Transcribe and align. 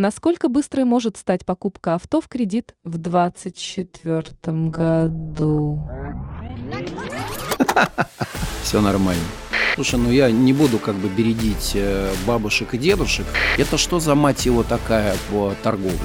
Насколько 0.00 0.48
быстрой 0.48 0.86
может 0.86 1.18
стать 1.18 1.44
покупка 1.44 1.96
авто 1.96 2.22
в 2.22 2.28
кредит 2.28 2.74
в 2.84 2.96
2024 2.96 4.24
году? 4.70 5.86
Все 8.62 8.80
нормально. 8.80 9.22
Слушай, 9.74 10.00
ну 10.00 10.10
я 10.10 10.30
не 10.30 10.54
буду 10.54 10.78
как 10.78 10.94
бы 10.94 11.10
бередить 11.10 11.72
э, 11.74 12.14
бабушек 12.26 12.72
и 12.72 12.78
дедушек. 12.78 13.26
Это 13.58 13.76
что 13.76 14.00
за 14.00 14.14
мать 14.14 14.46
его 14.46 14.62
такая 14.62 15.14
по 15.30 15.52
торговле? 15.62 15.98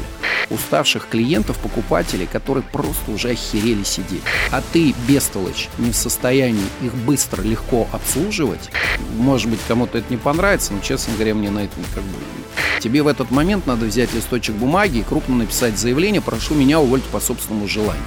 Уставших 0.50 1.08
клиентов, 1.10 1.58
покупателей, 1.58 2.28
которые 2.28 2.64
просто 2.64 3.12
уже 3.12 3.30
охерели 3.30 3.84
сидеть. 3.84 4.22
А 4.52 4.62
ты, 4.74 4.94
бестолочь, 5.08 5.70
не 5.78 5.92
в 5.92 5.96
состоянии 5.96 6.66
их 6.82 6.94
быстро, 6.94 7.42
легко 7.42 7.88
обслуживать. 7.92 8.70
Может 9.18 9.50
быть, 9.50 9.60
кому-то 9.68 9.98
это 9.98 10.08
не 10.10 10.18
понравится, 10.18 10.74
но, 10.74 10.82
честно 10.82 11.14
говоря, 11.16 11.36
мне 11.36 11.50
на 11.50 11.60
это 11.60 11.76
как 11.94 12.04
бы 12.04 12.18
Тебе 12.80 13.02
в 13.02 13.08
этот 13.08 13.32
момент 13.32 13.66
надо 13.66 13.86
взять 13.86 14.14
листочек 14.14 14.56
бумаги 14.56 15.00
и 15.00 15.04
крупно 15.04 15.36
написать 15.36 15.78
заявление 15.78 16.22
«Прошу 16.22 16.54
меня 16.54 16.80
уволить 16.80 17.06
по 17.06 17.20
собственному 17.20 17.68
желанию» 17.68 18.04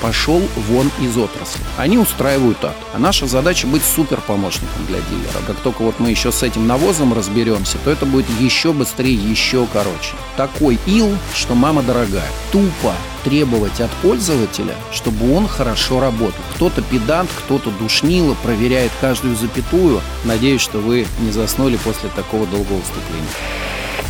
пошел 0.00 0.42
вон 0.68 0.90
из 1.00 1.16
отрасли. 1.16 1.60
Они 1.76 1.98
устраивают 1.98 2.64
ад. 2.64 2.76
А 2.94 2.98
наша 2.98 3.26
задача 3.26 3.66
быть 3.66 3.82
супер 3.82 4.20
помощником 4.20 4.86
для 4.86 4.98
дилера. 5.00 5.44
Как 5.46 5.56
только 5.56 5.82
вот 5.82 5.98
мы 5.98 6.10
еще 6.10 6.32
с 6.32 6.42
этим 6.42 6.66
навозом 6.66 7.12
разберемся, 7.12 7.78
то 7.84 7.90
это 7.90 8.06
будет 8.06 8.26
еще 8.40 8.72
быстрее, 8.72 9.14
еще 9.14 9.66
короче. 9.72 10.14
Такой 10.36 10.78
ил, 10.86 11.16
что 11.34 11.54
мама 11.54 11.82
дорогая. 11.82 12.28
Тупо 12.52 12.94
требовать 13.24 13.80
от 13.80 13.90
пользователя, 14.02 14.74
чтобы 14.92 15.34
он 15.34 15.48
хорошо 15.48 16.00
работал. 16.00 16.40
Кто-то 16.54 16.80
педант, 16.82 17.28
кто-то 17.36 17.70
душнило, 17.70 18.34
проверяет 18.42 18.92
каждую 19.00 19.34
запятую. 19.36 20.00
Надеюсь, 20.24 20.60
что 20.60 20.78
вы 20.78 21.06
не 21.20 21.32
заснули 21.32 21.76
после 21.76 22.08
такого 22.10 22.46
долгого 22.46 22.76
выступления. 22.76 23.26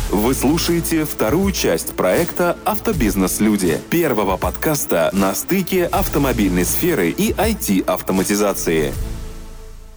Вы 0.09 0.33
слушаете 0.33 1.03
вторую 1.03 1.51
часть 1.51 1.93
проекта 1.93 2.55
«Автобизнес-люди» 2.63 3.81
первого 3.89 4.37
подкаста 4.37 5.09
на 5.11 5.35
стыке 5.35 5.83
автомобильной 5.83 6.63
сферы 6.63 7.09
и 7.09 7.33
IT-автоматизации. 7.33 8.93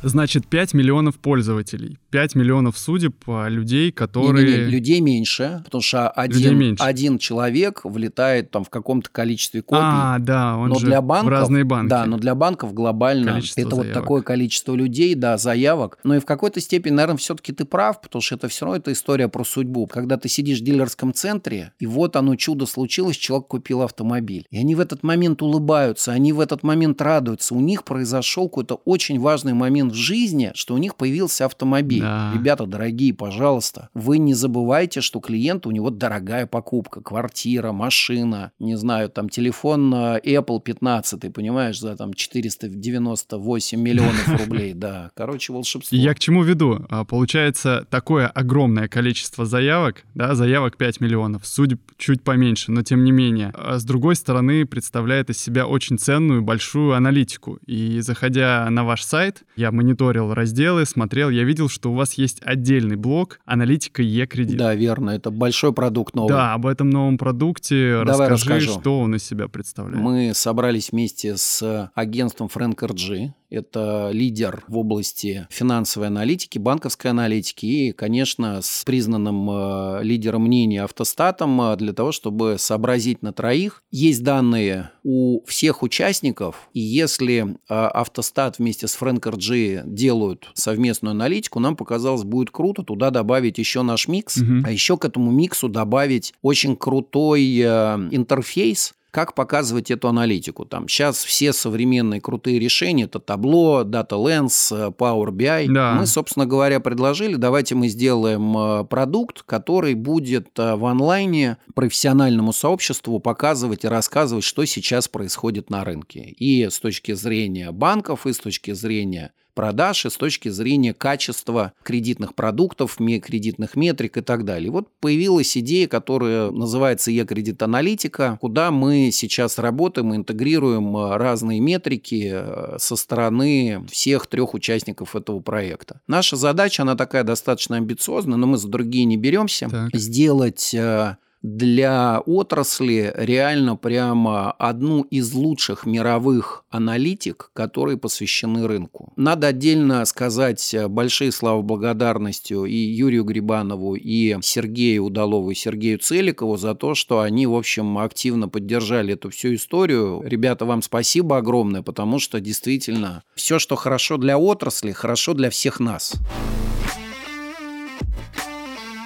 Значит, 0.03 0.47
5 0.47 0.75
миллионов 0.75 1.19
пользователей, 1.19 1.99
5 2.11 2.35
миллионов 2.35 2.79
судеб 2.79 3.15
людей, 3.27 3.93
которые... 3.93 4.47
Не, 4.47 4.53
не, 4.53 4.65
не, 4.65 4.71
людей 4.71 5.01
меньше, 5.01 5.61
потому 5.65 5.83
что 5.83 6.09
один, 6.11 6.77
один 6.79 7.19
человек 7.19 7.83
влетает 7.85 8.51
там 8.51 8.65
в 8.65 8.71
каком-то 8.71 9.11
количестве 9.11 9.63
копий. 9.63 9.83
А, 9.83 10.19
да, 10.19 10.57
он 10.57 10.71
но 10.71 10.77
же 10.77 10.87
для 10.87 11.03
банков, 11.03 11.27
в 11.27 11.31
разные 11.31 11.65
банки. 11.65 11.91
Да, 11.91 12.07
но 12.07 12.17
для 12.17 12.35
банков 12.35 12.73
глобально 12.73 13.33
количество 13.33 13.61
это 13.61 13.71
заявок. 13.71 13.87
вот 13.87 14.01
такое 14.01 14.23
количество 14.23 14.75
людей, 14.75 15.15
да, 15.15 15.37
заявок. 15.37 15.99
Но 16.03 16.17
и 16.17 16.21
в 16.21 16.25
какой-то 16.25 16.61
степени, 16.61 16.95
наверное, 16.95 17.19
все-таки 17.19 17.53
ты 17.53 17.65
прав, 17.65 18.01
потому 18.01 18.23
что 18.23 18.37
это 18.37 18.49
все 18.49 18.65
равно 18.65 18.79
это 18.79 18.93
история 18.93 19.29
про 19.29 19.45
судьбу. 19.45 19.87
Когда 19.87 20.17
ты 20.17 20.29
сидишь 20.29 20.61
в 20.61 20.65
дилерском 20.65 21.13
центре, 21.13 21.73
и 21.79 21.87
вот 21.87 22.17
оно 22.17 22.37
чудо 22.37 22.67
случилось, 22.67 23.17
человек 23.17 23.49
купил 23.49 23.83
автомобиль. 23.83 24.47
И 24.51 24.59
они 24.59 24.75
в 24.75 24.81
этот 24.81 25.03
момент 25.03 25.43
улыбаются, 25.43 26.13
они 26.13 26.33
в 26.33 26.41
этот 26.41 26.63
момент 26.63 27.01
радуются. 27.03 27.55
У 27.55 27.61
них 27.61 27.85
произошел 27.85 28.49
какой-то 28.49 28.77
очень 28.85 29.21
важный 29.21 29.53
момент 29.53 29.90
в 29.91 29.95
жизни, 29.95 30.53
что 30.55 30.75
у 30.75 30.79
них 30.79 30.97
появился 30.97 31.47
автомобиль. 31.47 32.03
Да. 32.03 32.33
Ребята, 32.35 32.67
дорогие, 32.67 33.15
пожалуйста, 33.15 33.89
вы 33.95 34.19
не 34.19 34.35
забывайте, 34.35 35.01
что 35.01 35.21
клиент 35.21 35.67
у 35.67 35.71
него 35.71 35.91
дорогая 35.91 36.47
покупка. 36.47 37.01
Квартира, 37.01 37.73
машина, 37.73 38.53
не 38.59 38.77
знаю, 38.77 39.09
там 39.09 39.29
телефон 39.29 39.93
Apple 39.95 40.61
15, 40.61 41.33
понимаешь, 41.33 41.79
за 41.79 41.97
там 41.97 42.15
498 42.15 43.81
миллионов 43.81 44.29
рублей. 44.39 44.75
Да, 44.75 45.11
короче, 45.15 45.53
волшебство. 45.53 45.97
Я 45.97 46.15
к 46.15 46.19
чему 46.19 46.43
веду? 46.43 46.87
А, 46.89 47.05
получается, 47.05 47.87
такое 47.91 48.27
огромное 48.27 48.89
количество 48.89 49.45
заявок, 49.47 50.05
да, 50.15 50.35
заявок 50.35 50.77
5 50.77 51.01
миллионов, 51.01 51.47
судеб 51.47 51.81
чуть 51.97 52.23
поменьше, 52.23 52.73
но 52.73 52.83
тем 52.83 53.05
не 53.05 53.13
менее. 53.13 53.53
А 53.55 53.79
с 53.79 53.85
другой 53.85 54.17
стороны, 54.17 54.67
представляет 54.67 55.31
из 55.31 55.39
себя 55.39 55.67
очень 55.67 55.99
ценную, 55.99 56.43
большую 56.43 56.95
аналитику. 56.95 57.59
И 57.67 58.01
заходя 58.01 58.69
на 58.71 58.85
ваш 58.85 59.03
сайт, 59.03 59.43
я 59.57 59.71
мониторил 59.81 60.35
разделы, 60.35 60.85
смотрел, 60.85 61.31
я 61.31 61.45
видел, 61.45 61.69
что 61.69 61.91
у 61.91 61.95
вас 61.95 62.15
есть 62.15 62.41
отдельный 62.43 62.97
блок 62.97 63.41
аналитика 63.47 64.03
Е-кредит. 64.03 64.59
Да, 64.59 64.75
верно, 64.75 65.11
это 65.11 65.31
большой 65.31 65.73
продукт 65.73 66.15
новый. 66.15 66.29
Да, 66.29 66.53
об 66.55 66.67
этом 66.67 66.91
новом 66.91 67.17
продукте 67.17 68.03
Давай 68.05 68.29
расскажи, 68.29 68.61
расскажу. 68.67 68.81
что 68.81 69.01
он 69.01 69.15
из 69.15 69.25
себя 69.25 69.49
представляет. 69.49 70.03
Мы 70.03 70.33
собрались 70.35 70.93
вместе 70.93 71.37
с 71.37 71.91
агентством 71.95 72.51
Frank 72.55 72.77
RG, 72.77 73.33
это 73.51 74.11
лидер 74.13 74.65
в 74.69 74.79
области 74.79 75.47
финансовой 75.51 76.09
аналитики, 76.09 76.59
банковской 76.59 77.11
аналитики 77.11 77.67
и, 77.67 77.93
конечно, 77.93 78.63
с 78.63 78.85
признанным 78.85 79.51
э, 79.51 80.01
лидером 80.03 80.43
мнения 80.43 80.85
автостатом 80.85 81.61
э, 81.61 81.77
для 81.77 81.93
того, 81.93 82.13
чтобы 82.13 82.57
сообразить 82.59 83.23
на 83.23 83.33
троих. 83.33 83.83
Есть 83.91 84.23
данные 84.23 84.91
у 85.03 85.45
всех 85.47 85.83
участников, 85.83 86.69
и 86.73 86.81
если 86.81 87.57
э, 87.69 87.75
автостат 87.75 88.59
вместе 88.59 88.87
с 88.87 88.97
Frank 88.97 89.21
RG 89.21 89.83
делают 89.85 90.51
совместную 90.55 91.11
аналитику, 91.11 91.59
нам 91.59 91.77
показалось, 91.77 92.23
будет 92.23 92.51
круто 92.51 92.83
туда 92.83 93.11
добавить 93.11 93.59
еще 93.59 93.83
наш 93.83 94.07
микс, 94.09 94.37
угу. 94.37 94.63
а 94.65 94.71
еще 94.71 94.97
к 94.97 95.05
этому 95.05 95.31
миксу 95.31 95.69
добавить 95.69 96.35
очень 96.43 96.77
крутой 96.77 97.61
интерфейс, 97.61 98.95
как 99.11 99.35
показывать 99.35 99.91
эту 99.91 100.09
аналитику. 100.09 100.65
Там 100.65 100.89
сейчас 100.89 101.25
все 101.25 101.53
современные 101.53 102.21
крутые 102.21 102.59
решения, 102.59 103.05
это 103.05 103.19
табло, 103.19 103.83
Data 103.85 104.11
Lens, 104.11 104.95
Power 104.97 105.31
BI. 105.31 105.73
Да. 105.73 105.95
Мы, 105.95 106.07
собственно 106.07 106.47
говоря, 106.47 106.81
предложили, 106.81 107.37
давайте 107.37 107.75
мы 107.75 107.89
сделаем 107.89 108.57
э, 108.57 108.85
продукт, 108.85 109.43
который 109.43 109.95
будет 109.95 110.59
э, 110.59 110.77
в 110.77 110.85
онлайне 110.87 111.59
профессиональному 111.75 112.53
сообществу 112.53 113.19
показывать 113.19 113.85
и 113.85 113.89
рассказывать, 113.89 114.45
что 114.45 114.65
сейчас 114.65 115.09
происходит 115.09 115.71
на 115.71 115.85
рынке. 115.85 116.21
И 116.21 116.69
с 116.69 116.79
точки 116.79 117.13
зрения 117.13 117.73
банков, 117.73 118.27
и 118.27 118.33
с 118.33 118.39
точки 118.39 118.73
зрения 118.73 119.33
продаж 119.55 120.07
и 120.07 120.11
с 120.11 120.17
точки 120.17 120.49
зрения 120.49 120.95
качества 120.95 121.73
кредитных 121.83 122.35
продуктов, 122.35 122.97
кредитных 122.97 123.77
метрик 123.77 124.17
и 124.17 124.21
так 124.21 124.45
далее. 124.45 124.71
Вот 124.71 124.89
появилась 125.01 125.57
идея, 125.57 125.89
которая 125.89 126.51
называется 126.51 127.11
e-кредит-аналитика, 127.11 128.39
куда 128.41 128.71
мы 128.71 129.11
сейчас 129.13 129.59
работаем, 129.59 130.15
интегрируем 130.15 130.97
э, 130.97 131.17
разные 131.17 131.61
метрики 131.61 132.31
э, 132.33 132.77
со 132.79 132.97
стороны 132.97 133.85
всех 133.91 134.27
трех 134.27 134.55
участников 134.55 135.17
этого 135.17 135.41
проекта. 135.41 136.01
Наша 136.07 136.37
задача, 136.37 136.83
она 136.83 136.97
такая 136.97 137.25
достаточно 137.25 137.77
амбициозная, 137.77 138.37
но 138.37 138.47
мы 138.47 138.59
за 138.59 138.69
другие 138.69 139.05
не 139.05 139.17
беремся. 139.17 139.69
Так. 139.69 139.91
Сделать 139.95 140.75
э, 140.75 141.17
для 141.43 142.21
отрасли 142.27 143.13
реально 143.17 143.77
прямо 143.77 144.53
одну 144.53 145.03
из 145.03 145.33
лучших 145.33 145.87
мировых 145.87 146.65
аналитик, 146.71 147.51
которые 147.55 147.97
посвящены 147.97 148.67
рынку. 148.67 149.13
Надо 149.17 149.49
отдельно 149.49 150.05
сказать 150.05 150.75
большие 150.89 151.33
слова 151.33 151.63
благодарностью 151.63 152.65
и 152.65 152.77
Юрию 152.77 153.25
Грибанову, 153.25 153.95
и 153.95 154.37
Сергею 154.43 155.05
Удалову, 155.05 155.51
и 155.51 155.55
Сергею 155.55 155.99
Целикову 155.99 156.57
за 156.57 156.75
то, 156.75 156.95
что 156.95 157.21
они, 157.21 157.47
в 157.47 157.55
общем, 157.55 157.99
активно 157.99 158.49
поддержали 158.49 159.15
эту 159.15 159.31
всю 159.31 159.55
историю. 159.55 160.23
Ребята, 160.25 160.67
вам 160.67 160.83
спасибо 160.83 161.39
огромное, 161.39 161.83
потому 161.83 162.19
что 162.19 162.41
действительно 162.41 163.23
все, 163.35 163.59
что 163.59 163.77
хорошо 163.77 164.19
для 164.19 164.39
отрасли, 164.39 164.93
хорошо 164.93 165.35
для 165.35 165.51
всех 165.51 165.81
нас. 165.81 166.15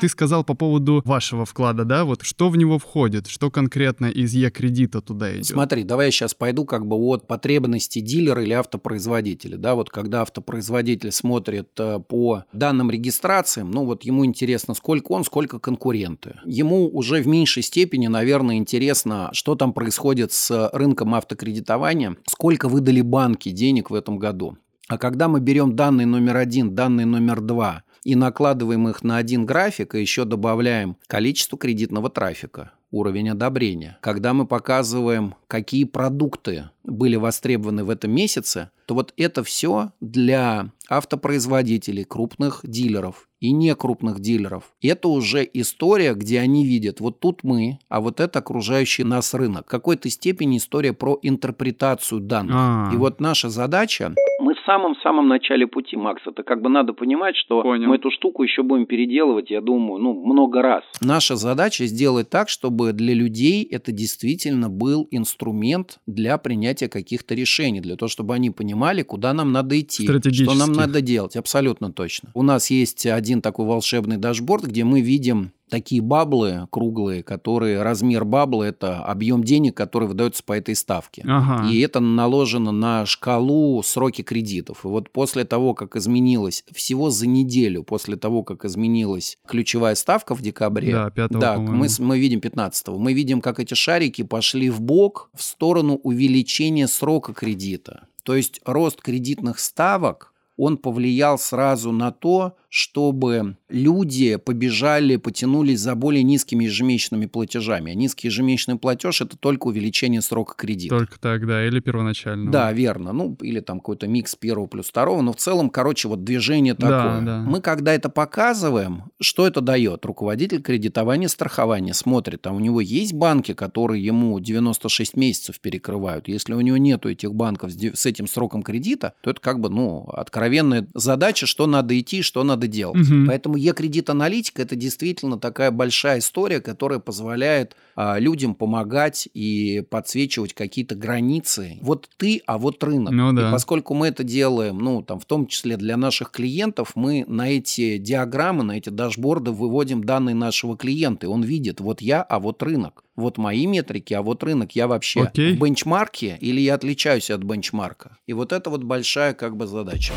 Ты 0.01 0.09
сказал 0.09 0.45
по 0.45 0.55
поводу 0.55 1.03
вашего 1.05 1.45
вклада, 1.45 1.85
да? 1.85 2.05
Вот 2.05 2.23
что 2.23 2.49
в 2.49 2.57
него 2.57 2.79
входит? 2.79 3.27
Что 3.27 3.51
конкретно 3.51 4.07
из 4.07 4.33
Е-кредита 4.35 5.01
туда 5.01 5.35
идет? 5.35 5.47
Смотри, 5.47 5.85
давай 5.85 6.07
я 6.07 6.11
сейчас 6.13 6.35
пойду 6.35 6.65
как 6.65 6.87
бы 6.87 6.97
от 6.97 7.27
потребностей 7.27 8.01
дилера 8.01 8.43
или 8.43 8.53
автопроизводителя. 8.53 9.57
Да, 9.57 9.75
вот 9.75 9.91
когда 9.91 10.23
автопроизводитель 10.23 11.13
смотрит 11.13 11.69
э, 11.79 12.01
по 12.01 12.45
данным 12.53 12.91
регистрациям, 12.91 13.71
ну 13.71 13.85
вот 13.85 14.05
ему 14.05 14.25
интересно, 14.25 14.75
сколько 14.75 15.13
он, 15.13 15.25
сколько 15.25 15.59
конкуренты. 15.59 16.41
Ему 16.45 16.89
уже 16.89 17.23
в 17.23 17.27
меньшей 17.27 17.63
степени, 17.63 18.07
наверное, 18.07 18.57
интересно, 18.57 19.31
что 19.33 19.55
там 19.55 19.73
происходит 19.73 20.33
с 20.33 20.71
рынком 20.73 21.15
автокредитования, 21.15 22.17
сколько 22.27 22.69
выдали 22.69 23.01
банки 23.01 23.51
денег 23.51 23.91
в 23.91 23.95
этом 23.95 24.19
году. 24.19 24.59
А 24.89 24.99
когда 24.99 25.29
мы 25.29 25.41
берем 25.41 25.77
данный 25.77 26.05
номер 26.05 26.37
один, 26.37 26.75
данный 26.75 27.07
номер 27.07 27.41
два 27.41 27.85
и 28.05 28.15
накладываем 28.15 28.89
их 28.89 29.03
на 29.03 29.17
один 29.17 29.47
график, 29.47 29.95
и 29.95 30.01
еще 30.01 30.25
добавляем 30.25 30.97
количество 31.07 31.59
кредитного 31.59 32.11
трафика, 32.11 32.73
уровень 32.91 33.31
одобрения. 33.31 33.99
Когда 34.01 34.33
мы 34.35 34.47
показываем, 34.47 35.35
какие 35.49 35.85
продукты 35.85 36.71
были 36.85 37.17
востребованы 37.17 37.85
в 37.85 37.91
этом 37.91 38.13
месяце, 38.13 38.71
то 38.87 38.95
вот 38.95 39.13
это 39.17 39.43
все 39.43 39.93
для 40.01 40.71
автопроизводителей, 40.89 42.05
крупных 42.05 42.61
дилеров 42.63 43.29
и 43.45 43.53
не 43.53 43.75
крупных 43.75 44.21
дилеров. 44.21 44.73
Это 44.83 45.09
уже 45.09 45.47
история, 45.53 46.15
где 46.15 46.41
они 46.41 46.65
видят, 46.65 47.01
вот 47.01 47.21
тут 47.21 47.41
мы, 47.43 47.79
а 47.91 48.01
вот 48.01 48.19
это 48.19 48.39
окружающий 48.39 49.05
нас 49.05 49.35
рынок. 49.35 49.67
В 49.67 49.71
какой-то 49.71 50.09
степени 50.09 50.57
история 50.57 50.95
про 50.95 51.19
интерпретацию 51.21 52.23
данных. 52.23 52.57
А. 52.57 52.91
И 52.95 52.97
вот 52.97 53.21
наша 53.21 53.51
задача 53.51 54.15
мы 54.45 54.55
в 54.55 54.61
самом-самом 54.67 55.29
начале 55.29 55.67
пути, 55.67 55.97
Макс. 55.97 56.21
Это 56.27 56.43
как 56.43 56.61
бы 56.61 56.69
надо 56.69 56.93
понимать, 56.93 57.35
что 57.37 57.63
Понял. 57.63 57.89
мы 57.89 57.97
эту 57.97 58.11
штуку 58.11 58.43
еще 58.43 58.63
будем 58.63 58.85
переделывать, 58.85 59.51
я 59.51 59.61
думаю, 59.61 60.03
ну, 60.03 60.13
много 60.25 60.61
раз. 60.61 60.85
Наша 61.01 61.37
задача 61.37 61.87
сделать 61.87 62.29
так, 62.29 62.49
чтобы 62.49 62.93
для 62.93 63.15
людей 63.15 63.65
это 63.65 63.91
действительно 63.91 64.69
был 64.69 65.09
инструмент 65.11 65.99
для 66.07 66.37
принятия 66.37 66.89
каких-то 66.89 67.35
решений, 67.35 67.81
для 67.81 67.97
того, 67.97 68.09
чтобы 68.09 68.35
они 68.35 68.51
понимали, 68.51 69.03
куда 69.03 69.33
нам 69.33 69.53
надо 69.53 69.81
идти, 69.81 70.07
что 70.07 70.55
нам 70.55 70.73
надо 70.73 71.01
делать. 71.01 71.37
Абсолютно 71.37 71.93
точно. 71.93 72.31
У 72.35 72.43
нас 72.43 72.71
есть 72.71 73.07
один 73.07 73.34
такой 73.43 73.67
волшебный 73.67 74.17
дашборд, 74.17 74.65
где 74.65 74.85
мы 74.85 75.01
видим 75.01 75.53
такие 75.69 76.01
баблы 76.03 76.69
круглые, 76.71 77.23
которые 77.23 77.83
размер 77.83 78.25
баблы 78.25 78.67
это 78.67 79.05
объем 79.05 79.43
денег, 79.43 79.77
который 79.77 80.07
выдается 80.07 80.45
по 80.45 80.53
этой 80.53 80.77
ставке. 80.77 81.25
Ага. 81.27 81.69
И 81.69 81.81
это 81.81 82.01
наложено 82.01 82.71
на 82.71 83.07
шкалу 83.07 83.83
сроки 83.83 84.23
кредитов. 84.23 84.85
И 84.85 84.89
вот 84.89 85.11
после 85.11 85.45
того, 85.45 85.75
как 85.75 85.97
изменилась, 85.97 86.65
всего 86.73 87.11
за 87.11 87.27
неделю 87.27 87.83
после 87.83 88.17
того, 88.17 88.43
как 88.43 88.65
изменилась 88.65 89.39
ключевая 89.47 89.95
ставка 89.95 90.35
в 90.35 90.43
декабре, 90.43 90.93
Да, 90.93 91.11
5 91.11 91.31
да, 91.31 91.59
мы, 91.59 91.89
мы 91.99 92.19
видим 92.19 92.41
15 92.41 92.89
мы 92.89 93.13
видим, 93.13 93.41
как 93.41 93.59
эти 93.59 93.75
шарики 93.75 94.23
пошли 94.23 94.71
в 94.71 94.81
бок 94.81 95.31
в 95.35 95.43
сторону 95.43 95.95
увеличения 96.03 96.87
срока 96.87 97.33
кредита. 97.33 98.07
То 98.23 98.35
есть 98.37 98.61
рост 98.65 99.01
кредитных 99.03 99.59
ставок, 99.59 100.33
он 100.57 100.79
повлиял 100.79 101.39
сразу 101.39 101.93
на 101.93 102.11
то, 102.11 102.57
чтобы 102.77 103.57
люди 103.69 104.35
побежали, 104.35 105.15
потянулись 105.15 105.79
за 105.79 105.95
более 105.95 106.25
низкими 106.25 106.65
ежемесячными 106.65 107.27
платежами. 107.27 107.93
А 107.93 107.95
низкий 107.95 108.27
ежемесячный 108.27 108.75
платеж– 108.75 109.21
это 109.21 109.37
только 109.37 109.69
увеличение 109.69 110.21
срока 110.21 110.55
кредита. 110.57 110.99
Только 110.99 111.21
так, 111.21 111.47
да, 111.47 111.65
или 111.65 111.79
первоначально. 111.79 112.51
Да, 112.51 112.73
верно. 112.73 113.13
Ну, 113.13 113.39
или 113.43 113.61
там 113.61 113.79
какой-то 113.79 114.09
микс 114.09 114.35
первого 114.35 114.67
плюс 114.67 114.89
второго. 114.89 115.23
Но 115.23 115.33
в 115.33 115.37
целом, 115.37 115.71
короче, 115.71 116.09
вот 116.09 116.25
движение 116.25 116.75
Да, 116.75 116.89
такое. 116.89 117.21
да. 117.21 117.39
Мы, 117.47 117.61
когда 117.61 117.95
это 117.95 118.09
показываем, 118.09 119.05
что 119.21 119.47
это 119.47 119.61
дает? 119.61 120.05
Руководитель 120.05 120.61
кредитования 120.61 121.29
страхования 121.29 121.95
смотрит, 121.95 122.45
а 122.49 122.51
у 122.51 122.59
него 122.59 122.81
есть 122.81 123.13
банки, 123.13 123.55
которые 123.55 124.05
ему 124.05 124.41
96 124.41 125.17
месяцев 125.17 125.61
перекрывают. 125.61 126.27
Если 126.27 126.55
у 126.55 126.61
него 126.61 126.77
нету 126.77 127.09
этих 127.09 127.37
банков 127.37 127.71
с 127.71 128.05
этим 128.05 128.27
сроком 128.27 128.65
кредита, 128.65 129.15
то 129.21 129.31
это 129.31 129.41
как 129.41 129.61
бы, 129.61 129.69
ну, 129.71 130.09
откровенная 130.09 130.89
задача, 130.93 131.47
что 131.47 131.69
надо 131.69 131.97
идти, 132.01 132.23
что 132.23 132.43
надо 132.43 132.64
делать. 132.67 133.09
Мгм. 133.09 133.27
Поэтому 133.27 133.57
Е-кредит-аналитика– 133.57 134.63
это 134.63 134.77
действительно 134.77 135.39
такая 135.39 135.71
большая 135.71 136.19
история, 136.19 136.61
которая 136.61 136.99
позволяет 136.99 137.77
а, 137.97 138.19
людям 138.19 138.55
помогать 138.55 139.29
и 139.35 139.83
подсвечивать 139.89 140.55
какие-то 140.55 140.95
границы. 140.95 141.79
Вот 141.81 142.09
ты, 142.17 142.43
а 142.47 142.59
вот 142.59 142.83
рынок. 142.83 143.13
Ну 143.13 143.33
да. 143.33 143.49
И 143.49 143.53
поскольку 143.53 143.95
мы 143.95 144.09
это 144.09 144.25
делаем, 144.25 144.79
ну, 144.79 145.03
там, 145.03 145.21
в 145.21 145.25
том 145.25 145.47
числе 145.47 145.77
для 145.77 145.97
наших 145.97 146.31
клиентов, 146.31 146.93
мы 146.95 147.25
на 147.29 147.51
эти 147.51 147.99
диаграммы, 147.99 148.65
на 148.65 148.79
эти 148.79 148.89
дашборды 148.89 149.51
выводим 149.53 150.05
данные 150.05 150.35
нашего 150.35 150.77
клиента. 150.77 151.27
И 151.27 151.29
он 151.29 151.43
видит, 151.43 151.81
вот 151.81 152.01
я, 152.01 152.23
а 152.23 152.41
вот 152.41 152.63
рынок. 152.63 153.05
Вот 153.17 153.39
мои 153.39 153.67
метрики, 153.67 154.13
а 154.13 154.23
вот 154.23 154.43
рынок. 154.43 154.73
Я 154.73 154.89
вообще 154.89 155.23
Окей. 155.23 155.55
в 155.55 155.61
бенчмарке 155.61 156.37
или 156.41 156.61
я 156.61 156.75
отличаюсь 156.75 157.31
от 157.31 157.43
бенчмарка? 157.43 158.19
И 158.27 158.33
вот 158.33 158.53
это 158.53 158.71
вот 158.71 158.83
большая 158.83 159.35
как 159.35 159.57
бы 159.57 159.67
задача. 159.67 160.13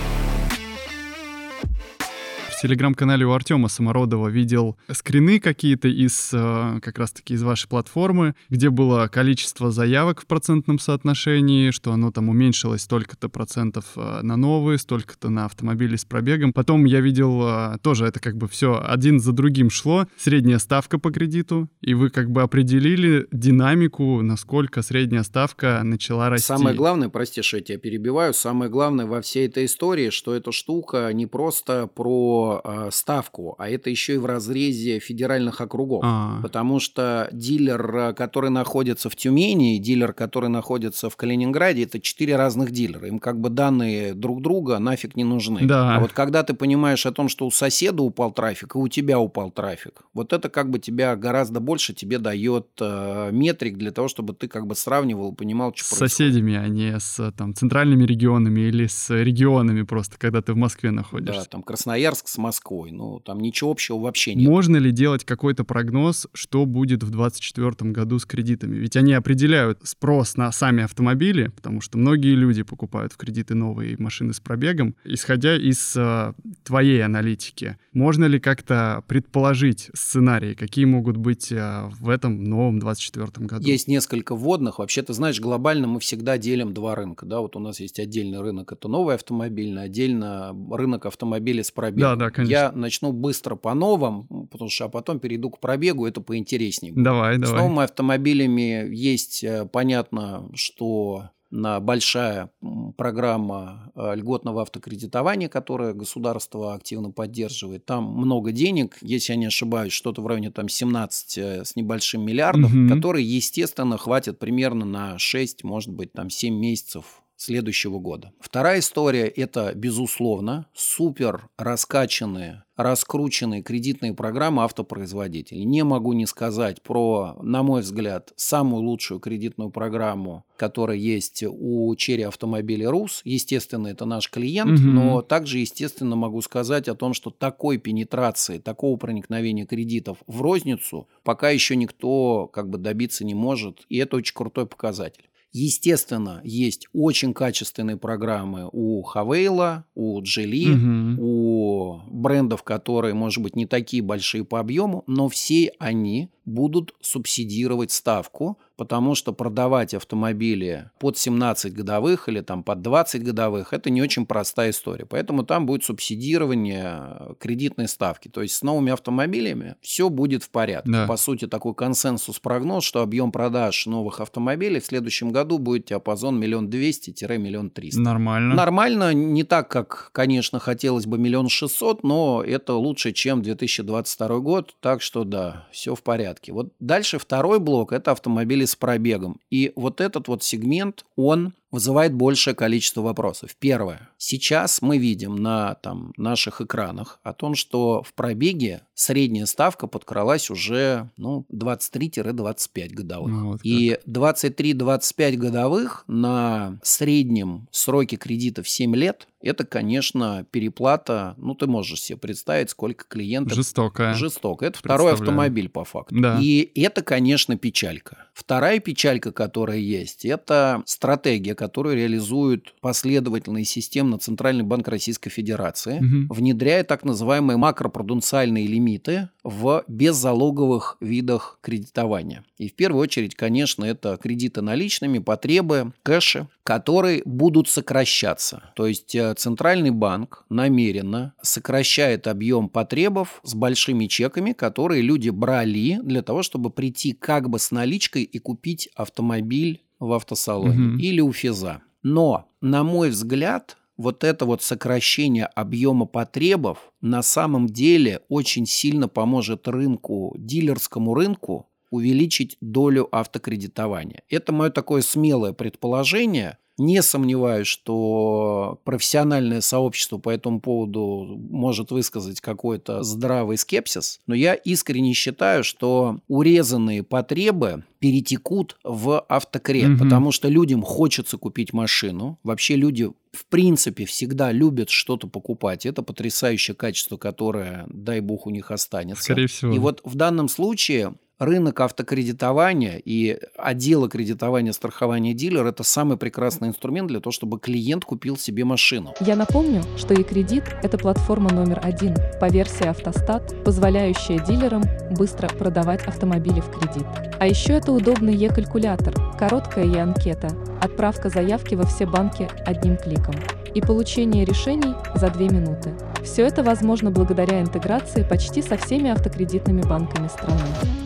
Телеграм-канале 2.59 3.23
у 3.23 3.33
Артема 3.33 3.67
Самородова 3.67 4.29
видел 4.29 4.77
скрины 4.91 5.39
какие-то 5.39 5.87
из 5.87 6.31
э, 6.33 6.79
как 6.81 6.97
раз-таки 6.97 7.35
из 7.35 7.43
вашей 7.43 7.67
платформы, 7.67 8.33
где 8.49 8.71
было 8.71 9.07
количество 9.11 9.69
заявок 9.69 10.21
в 10.21 10.25
процентном 10.25 10.79
соотношении, 10.79 11.69
что 11.69 11.91
оно 11.91 12.11
там 12.11 12.29
уменьшилось 12.29 12.81
столько-то 12.81 13.29
процентов 13.29 13.85
э, 13.95 14.21
на 14.23 14.37
новые, 14.37 14.79
столько-то 14.79 15.29
на 15.29 15.45
автомобили 15.45 15.97
с 15.97 16.05
пробегом. 16.05 16.51
Потом 16.51 16.85
я 16.85 16.99
видел 16.99 17.43
э, 17.43 17.77
тоже 17.83 18.05
это 18.05 18.19
как 18.19 18.37
бы 18.37 18.47
все 18.47 18.83
один 18.83 19.19
за 19.19 19.33
другим 19.33 19.69
шло, 19.69 20.07
средняя 20.17 20.57
ставка 20.57 20.97
по 20.97 21.11
кредиту, 21.11 21.69
и 21.81 21.93
вы 21.93 22.09
как 22.09 22.31
бы 22.31 22.41
определили 22.41 23.27
динамику, 23.31 24.23
насколько 24.23 24.81
средняя 24.81 25.21
ставка 25.21 25.81
начала 25.83 26.29
расти. 26.29 26.47
Самое 26.47 26.75
главное, 26.75 27.09
прости, 27.09 27.43
что 27.43 27.57
я 27.57 27.63
тебя 27.63 27.77
перебиваю, 27.77 28.33
самое 28.33 28.71
главное 28.71 29.05
во 29.05 29.21
всей 29.21 29.47
этой 29.47 29.65
истории, 29.65 30.09
что 30.09 30.33
эта 30.33 30.51
штука 30.51 31.11
не 31.13 31.27
просто 31.27 31.85
про 31.85 32.46
э, 32.63 32.89
ставку, 32.91 33.55
а 33.57 33.69
это 33.69 33.89
еще 33.89 34.15
и 34.15 34.17
в 34.17 34.25
разрезе 34.25 34.99
федеральных 34.99 35.61
округов. 35.61 36.01
А. 36.03 36.39
Потому 36.41 36.79
что 36.79 37.29
дилер, 37.31 38.13
который 38.13 38.49
находится 38.49 39.09
в 39.09 39.15
Тюмени, 39.15 39.75
и 39.75 39.79
дилер, 39.79 40.13
который 40.13 40.49
находится 40.49 41.09
в 41.09 41.15
Калининграде, 41.15 41.83
это 41.83 41.99
четыре 41.99 42.35
разных 42.35 42.71
дилера. 42.71 43.07
Им 43.07 43.19
как 43.19 43.39
бы 43.39 43.49
данные 43.49 44.13
друг 44.13 44.41
друга 44.41 44.79
нафиг 44.79 45.15
не 45.15 45.23
нужны. 45.23 45.61
Да. 45.63 45.95
А 45.95 45.99
вот 45.99 46.11
когда 46.11 46.43
ты 46.43 46.53
понимаешь 46.53 47.05
о 47.05 47.11
том, 47.11 47.29
что 47.29 47.45
у 47.45 47.51
соседа 47.51 48.03
упал 48.03 48.31
трафик, 48.31 48.75
и 48.75 48.77
у 48.77 48.87
тебя 48.87 49.19
упал 49.19 49.51
трафик, 49.51 50.03
вот 50.13 50.33
это 50.33 50.49
как 50.49 50.69
бы 50.69 50.79
тебя 50.79 51.15
гораздо 51.15 51.59
больше 51.59 51.93
тебе 51.93 52.19
дает 52.19 52.67
э, 52.79 53.29
метрик 53.31 53.77
для 53.77 53.91
того, 53.91 54.07
чтобы 54.07 54.33
ты 54.33 54.47
как 54.47 54.67
бы 54.67 54.75
сравнивал 54.75 55.31
и 55.31 55.35
понимал, 55.35 55.73
что 55.75 55.85
с 55.85 55.97
происходит. 55.97 56.11
соседями, 56.11 56.55
а 56.55 56.67
не 56.67 56.99
с 56.99 57.31
там, 57.37 57.53
центральными 57.53 58.05
регионами 58.05 58.61
или 58.61 58.87
с 58.87 59.13
регионами 59.13 59.83
просто, 59.83 60.17
когда 60.17 60.41
ты 60.41 60.53
в 60.53 60.57
Москве 60.57 60.91
находишься. 60.91 61.41
Да, 61.41 61.45
там 61.45 61.63
Красноярск 61.63 62.27
с 62.37 62.39
Москвой. 62.39 62.91
Ну, 62.91 63.19
там 63.19 63.39
ничего 63.39 63.71
общего 63.71 63.97
вообще 63.97 64.35
нет. 64.35 64.47
Можно 64.47 64.77
ли 64.77 64.91
делать 64.91 65.25
какой-то 65.25 65.63
прогноз, 65.63 66.27
что 66.33 66.65
будет 66.65 67.03
в 67.03 67.09
2024 67.09 67.91
году 67.91 68.19
с 68.19 68.25
кредитами? 68.25 68.75
Ведь 68.75 68.95
они 68.95 69.13
определяют 69.13 69.79
спрос 69.83 70.37
на 70.37 70.51
сами 70.51 70.83
автомобили, 70.83 71.47
потому 71.47 71.81
что 71.81 71.97
многие 71.97 72.35
люди 72.35 72.61
покупают 72.61 73.13
в 73.13 73.17
кредиты 73.17 73.55
новые 73.55 73.97
машины 73.97 74.33
с 74.33 74.39
пробегом, 74.39 74.95
исходя 75.03 75.55
из 75.57 75.95
э, 75.95 76.33
твоей 76.63 77.03
аналитики. 77.03 77.77
Можно 77.93 78.25
ли 78.25 78.39
как-то 78.39 79.03
предположить 79.07 79.89
сценарии, 79.93 80.53
какие 80.53 80.85
могут 80.85 81.17
быть 81.17 81.51
э, 81.51 81.89
в 81.99 82.09
этом 82.09 82.43
новом 82.43 82.79
2024 82.79 83.47
году? 83.47 83.67
Есть 83.67 83.87
несколько 83.87 84.35
вводных. 84.35 84.77
Вообще, 84.77 85.01
ты 85.01 85.13
знаешь, 85.13 85.39
глобально 85.39 85.87
мы 85.87 85.99
всегда 85.99 86.37
делим 86.37 86.73
два 86.73 86.93
рынка. 86.93 87.25
Да, 87.25 87.41
вот 87.41 87.55
у 87.55 87.59
нас 87.59 87.79
есть 87.79 87.99
отдельный 87.99 88.39
рынок, 88.39 88.71
это 88.71 88.87
новый 88.87 89.15
автомобильный, 89.15 89.83
отдельно 89.83 90.55
рынок 90.71 91.07
автомобилей 91.07 91.63
с 91.63 91.71
пробегом. 91.71 92.01
Да, 92.01 92.15
да, 92.15 92.26
конечно. 92.31 92.51
Я 92.51 92.71
начну 92.71 93.11
быстро 93.11 93.55
по 93.55 93.73
новым, 93.73 94.47
потому 94.51 94.69
что 94.69 94.85
а 94.85 94.89
потом 94.89 95.19
перейду 95.19 95.49
к 95.49 95.59
пробегу, 95.59 96.05
это 96.05 96.21
поинтереснее. 96.21 96.93
Давай, 96.95 97.37
С 97.37 97.39
давай. 97.41 97.61
новыми 97.61 97.83
автомобилями 97.83 98.93
есть, 98.93 99.43
э, 99.43 99.65
понятно, 99.71 100.49
что 100.53 101.29
на 101.49 101.79
большая 101.79 102.49
программа 102.97 103.91
э, 103.95 104.15
льготного 104.15 104.63
автокредитования, 104.63 105.47
которое 105.49 105.93
государство 105.93 106.73
активно 106.73 107.11
поддерживает. 107.11 107.85
Там 107.85 108.03
много 108.05 108.51
денег, 108.51 108.97
если 109.01 109.33
я 109.33 109.37
не 109.37 109.45
ошибаюсь, 109.45 109.93
что-то 109.93 110.21
в 110.21 110.27
районе 110.27 110.51
там 110.51 110.67
17 110.67 111.37
э, 111.37 111.63
с 111.65 111.75
небольшим 111.75 112.25
миллиардов, 112.25 112.73
Мгм. 112.73 112.89
которые, 112.93 113.25
естественно, 113.25 113.97
хватит 113.97 114.39
примерно 114.39 114.85
на 114.85 115.17
6, 115.19 115.63
может 115.63 115.89
быть, 115.91 116.11
там 116.11 116.29
7 116.29 116.53
месяцев 116.55 117.21
следующего 117.37 117.99
года. 117.99 118.31
Вторая 118.39 118.79
история– 118.79 119.27
это, 119.35 119.71
безусловно, 119.75 120.65
супер 120.73 121.47
раскачанные, 121.57 122.63
раскрученные 122.75 123.61
кредитные 123.63 124.13
программы 124.13 124.63
автопроизводителей. 124.63 125.63
Не 125.63 125.83
могу 125.83 126.13
не 126.13 126.25
сказать 126.25 126.81
про, 126.81 127.35
на 127.41 127.63
мой 127.63 127.81
взгляд, 127.81 128.33
самую 128.35 128.83
лучшую 128.83 129.19
кредитную 129.19 129.69
программу, 129.69 130.45
которая 130.57 130.97
есть 130.97 131.43
у 131.47 131.95
Черри 131.95 132.23
Автомобилей 132.23 132.87
Рус. 132.87 133.21
Естественно, 133.23 133.87
это 133.87 134.05
наш 134.05 134.29
клиент, 134.29 134.79
Мгм. 134.79 134.95
но 134.95 135.21
также, 135.21 135.59
естественно, 135.59 136.15
могу 136.15 136.41
сказать 136.41 136.87
о 136.87 136.95
том, 136.95 137.13
что 137.13 137.29
такой 137.29 137.77
пенетрации, 137.77 138.57
такого 138.57 138.97
проникновения 138.97 139.65
кредитов 139.65 140.17
в 140.27 140.41
розницу 140.41 141.07
пока 141.23 141.49
еще 141.51 141.75
никто 141.75 142.47
как 142.47 142.69
бы 142.69 142.77
добиться 142.77 143.23
не 143.25 143.35
может, 143.35 143.85
и 143.89 143.97
это 143.97 144.17
очень 144.17 144.33
крутой 144.35 144.65
показатель. 144.65 145.23
Естественно, 145.51 146.41
есть 146.43 146.87
очень 146.93 147.33
качественные 147.33 147.97
программы 147.97 148.69
у 148.71 149.01
Хавейла, 149.01 149.85
у 149.95 150.21
Джили, 150.21 150.67
Мгм. 150.69 151.19
у 151.19 151.66
брендов, 152.07 152.63
которые, 152.63 153.13
может 153.13 153.43
быть, 153.43 153.55
не 153.55 153.65
такие 153.65 154.01
большие 154.01 154.43
по 154.43 154.59
объему, 154.59 155.03
но 155.07 155.29
все 155.29 155.71
они 155.79 156.29
будут 156.47 156.95
субсидировать 157.01 157.91
ставку, 157.91 158.57
потому 158.77 159.15
что 159.15 159.33
продавать 159.33 159.93
автомобили 159.93 160.89
под 160.97 161.17
17 161.17 161.73
годовых 161.73 162.29
или 162.29 162.39
там 162.39 162.63
под 162.63 162.81
20 162.81 163.21
годовых– 163.21 163.67
это 163.73 163.89
не 163.89 164.01
очень 164.01 164.25
простая 164.25 164.69
история. 164.69 165.05
Поэтому 165.05 165.43
там 165.43 165.65
будет 165.65 165.83
субсидирование 165.83 167.35
кредитной 167.39 167.89
ставки. 167.89 168.29
То 168.29 168.43
есть 168.43 168.55
с 168.55 168.61
новыми 168.63 168.93
автомобилями 168.93 169.75
все 169.81 170.09
будет 170.09 170.43
в 170.43 170.49
порядке. 170.49 170.89
Да. 170.89 171.05
По 171.05 171.17
сути, 171.17 171.47
такой 171.47 171.73
консенсус-прогноз, 171.73 172.85
что 172.85 173.01
объем 173.01 173.33
продаж 173.33 173.85
новых 173.85 174.21
автомобилей 174.21 174.79
в 174.79 174.85
следующем 174.85 175.31
году 175.31 175.57
будет 175.57 175.87
диапазон 175.87 176.39
миллион 176.39 176.69
двести-миллион 176.69 177.71
триста. 177.71 177.99
Нормально. 177.99 178.55
Нормально, 178.55 179.13
не 179.13 179.43
так, 179.43 179.69
как, 179.69 180.11
конечно, 180.13 180.59
хотелось 180.59 181.07
бы 181.07 181.17
миллион 181.17 181.49
шестьсот, 181.57 182.03
но 182.03 182.43
это 182.43 182.73
лучше, 182.73 183.11
чем 183.11 183.41
2022 183.41 184.39
год, 184.39 184.75
так 184.79 185.01
что 185.01 185.23
да, 185.23 185.67
все 185.71 185.95
в 185.95 186.03
порядке. 186.03 186.53
Вот 186.53 186.73
дальше 186.79 187.19
второй 187.19 187.59
блок– 187.59 187.91
это 187.93 188.11
автомобили 188.11 188.65
с 188.65 188.75
пробегом. 188.75 189.39
И 189.49 189.73
вот 189.75 190.01
этот 190.01 190.27
вот 190.27 190.43
сегмент, 190.43 191.05
он 191.15 191.53
вызывает 191.77 192.11
большее 192.11 192.55
количество 192.55 193.01
вопросов. 193.01 193.55
Первое. 193.59 194.09
Сейчас 194.17 194.81
мы 194.81 194.97
видим 194.97 195.35
на 195.35 195.75
там, 195.75 196.11
наших 196.17 196.59
экранах 196.59 197.19
о 197.21 197.33
том, 197.33 197.53
что 197.53 198.01
в 198.01 198.15
пробеге 198.15 198.81
средняя 198.95 199.45
ставка 199.45 199.85
подкралась 199.85 200.49
уже 200.49 201.11
ну, 201.17 201.45
23-25 201.53 202.89
годовых. 202.89 203.31
Ну, 203.31 203.51
вот 203.51 203.59
И 203.61 203.95
23-25 204.07 205.35
годовых 205.35 206.03
на 206.07 206.79
среднем 206.81 207.67
сроке 207.69 208.17
кредита 208.17 208.63
в 208.63 208.69
7 208.69 208.95
лет 208.95 209.27
это, 209.41 209.65
конечно, 209.65 210.45
переплата. 210.49 211.35
Ну, 211.37 211.53
ты 211.53 211.67
можешь 211.67 212.01
себе 212.01 212.17
представить, 212.17 212.71
сколько 212.71 213.05
клиентов... 213.07 213.55
Жестокая. 213.55 214.13
Жестоко. 214.13 214.65
Это 214.65 214.79
второй 214.79 215.13
автомобиль, 215.13 215.69
по 215.69 215.83
факту. 215.85 216.15
Да. 216.19 216.39
И 216.41 216.71
это, 216.75 217.03
конечно, 217.03 217.55
печалька. 217.55 218.27
Вторая 218.33 218.79
печалька, 218.79 219.31
которая 219.31 219.77
есть, 219.77 220.25
это 220.25 220.81
стратегия, 220.85 221.55
которую 221.67 221.97
реализует 221.97 222.73
последовательный 222.79 223.65
системно 223.65 224.17
Центральный 224.17 224.63
банк 224.63 224.87
Российской 224.87 225.29
Федерации, 225.29 225.97
угу. 225.97 226.33
внедряя 226.33 226.85
так 226.85 227.03
называемые 227.03 227.57
макропруденциальные 227.57 228.67
лимиты 228.67 229.27
в 229.43 229.83
беззалоговых 229.89 230.95
видах 231.01 231.59
кредитования. 231.61 232.45
И 232.57 232.69
в 232.69 232.73
первую 232.73 233.01
очередь, 233.01 233.35
конечно, 233.35 233.83
это 233.83 234.17
кредиты 234.17 234.61
наличными, 234.61 235.19
потребы, 235.19 235.91
кэши, 236.03 236.47
которые 236.63 237.21
будут 237.25 237.67
сокращаться. 237.67 238.71
То 238.75 238.87
есть 238.87 239.13
э, 239.13 239.33
Центральный 239.35 239.91
банк 239.91 240.45
намеренно 240.49 241.33
сокращает 241.41 242.27
объем 242.27 242.69
потребов 242.69 243.41
с 243.43 243.53
большими 243.53 244.07
чеками, 244.07 244.53
которые 244.53 245.01
люди 245.01 245.29
брали 245.29 245.99
для 246.01 246.21
того, 246.21 246.43
чтобы 246.43 246.69
прийти 246.69 247.11
как 247.11 247.49
бы 247.49 247.59
с 247.59 247.71
наличкой 247.71 248.23
и 248.23 248.39
купить 248.39 248.89
автомобиль 248.95 249.81
в 249.99 250.11
автосалоне 250.13 250.93
угу. 250.93 250.97
или 250.97 251.21
у 251.21 251.31
физа. 251.31 251.81
Но, 252.03 252.49
на 252.61 252.83
мой 252.83 253.09
взгляд, 253.09 253.77
вот 253.97 254.23
это 254.23 254.45
вот 254.45 254.61
сокращение 254.61 255.45
объема 255.45 256.05
потребов 256.05 256.91
на 257.01 257.23
самом 257.23 257.67
деле 257.67 258.21
очень 258.29 258.65
сильно 258.65 259.07
поможет 259.07 259.67
рынку, 259.67 260.35
дилерскому 260.37 261.13
рынку 261.15 261.69
увеличить 261.89 262.57
долю 262.61 263.07
автокредитования. 263.11 264.23
Это 264.29 264.51
мое 264.51 264.69
такое 264.69 265.01
смелое 265.01 265.53
предположение– 265.53 266.57
не 266.77 267.01
сомневаюсь, 267.01 267.67
что 267.67 268.79
профессиональное 268.83 269.61
сообщество 269.61 270.17
по 270.17 270.29
этому 270.29 270.59
поводу 270.59 271.37
может 271.49 271.91
высказать 271.91 272.39
какой-то 272.39 273.03
здравый 273.03 273.57
скепсис, 273.57 274.19
но 274.27 274.35
я 274.35 274.53
искренне 274.53 275.13
считаю, 275.13 275.63
что 275.63 276.19
урезанные 276.27 277.03
потребы 277.03 277.83
перетекут 277.99 278.77
в 278.83 279.19
автокред, 279.27 279.91
угу. 279.91 280.03
потому 280.03 280.31
что 280.31 280.47
людям 280.49 280.83
хочется 280.83 281.37
купить 281.37 281.73
машину. 281.73 282.39
Вообще 282.43 282.75
люди 282.75 283.09
в 283.31 283.45
принципе 283.47 284.05
всегда 284.05 284.51
любят 284.51 284.89
что-то 284.89 285.27
покупать. 285.27 285.85
Это 285.85 286.03
потрясающее 286.03 286.75
качество, 286.75 287.17
которое, 287.17 287.85
дай 287.89 288.19
бог, 288.19 288.45
у 288.45 288.49
них 288.51 288.71
останется. 288.71 289.23
Скорее 289.23 289.47
всего. 289.47 289.73
И 289.73 289.79
вот 289.79 290.01
в 290.03 290.15
данном 290.15 290.47
случае 290.47 291.15
рынок 291.39 291.79
автокредитования 291.81 293.01
и 293.03 293.39
отдела 293.57 294.09
кредитования 294.09 294.71
страхования 294.71 295.33
дилер– 295.33 295.65
это 295.67 295.83
самый 295.83 296.17
прекрасный 296.17 296.69
инструмент 296.69 297.07
для 297.07 297.19
того, 297.19 297.31
чтобы 297.31 297.59
клиент 297.59 298.05
купил 298.05 298.37
себе 298.37 298.65
машину. 298.65 299.13
Я 299.19 299.35
напомню, 299.35 299.83
что 299.97 300.13
e-кредит– 300.13 300.63
это 300.83 300.97
платформа 300.97 301.51
номер 301.51 301.79
один 301.83 302.15
по 302.39 302.49
версии 302.49 302.87
Автостат, 302.87 303.63
позволяющая 303.63 304.39
дилерам 304.39 304.83
быстро 305.11 305.47
продавать 305.49 306.05
автомобили 306.07 306.61
в 306.61 306.69
кредит. 306.71 307.05
А 307.39 307.47
еще 307.47 307.73
это 307.73 307.91
удобный 307.91 308.35
e-калькулятор, 308.35 309.13
короткая 309.37 309.85
e-анкета, 309.85 310.49
отправка 310.81 311.29
заявки 311.29 311.75
во 311.75 311.85
все 311.85 312.05
банки 312.05 312.49
одним 312.65 312.97
кликом 312.97 313.35
и 313.77 313.81
получение 313.81 314.43
решений 314.43 314.95
за 315.13 315.29
2 315.29 315.41
минуты. 315.49 315.93
Все 316.23 316.47
это 316.47 316.63
возможно 316.63 317.11
благодаря 317.11 317.61
интеграции 317.61 318.23
почти 318.23 318.63
со 318.63 318.75
всеми 318.75 319.11
автокредитными 319.11 319.83
банками 319.83 320.27
страны. 320.27 320.59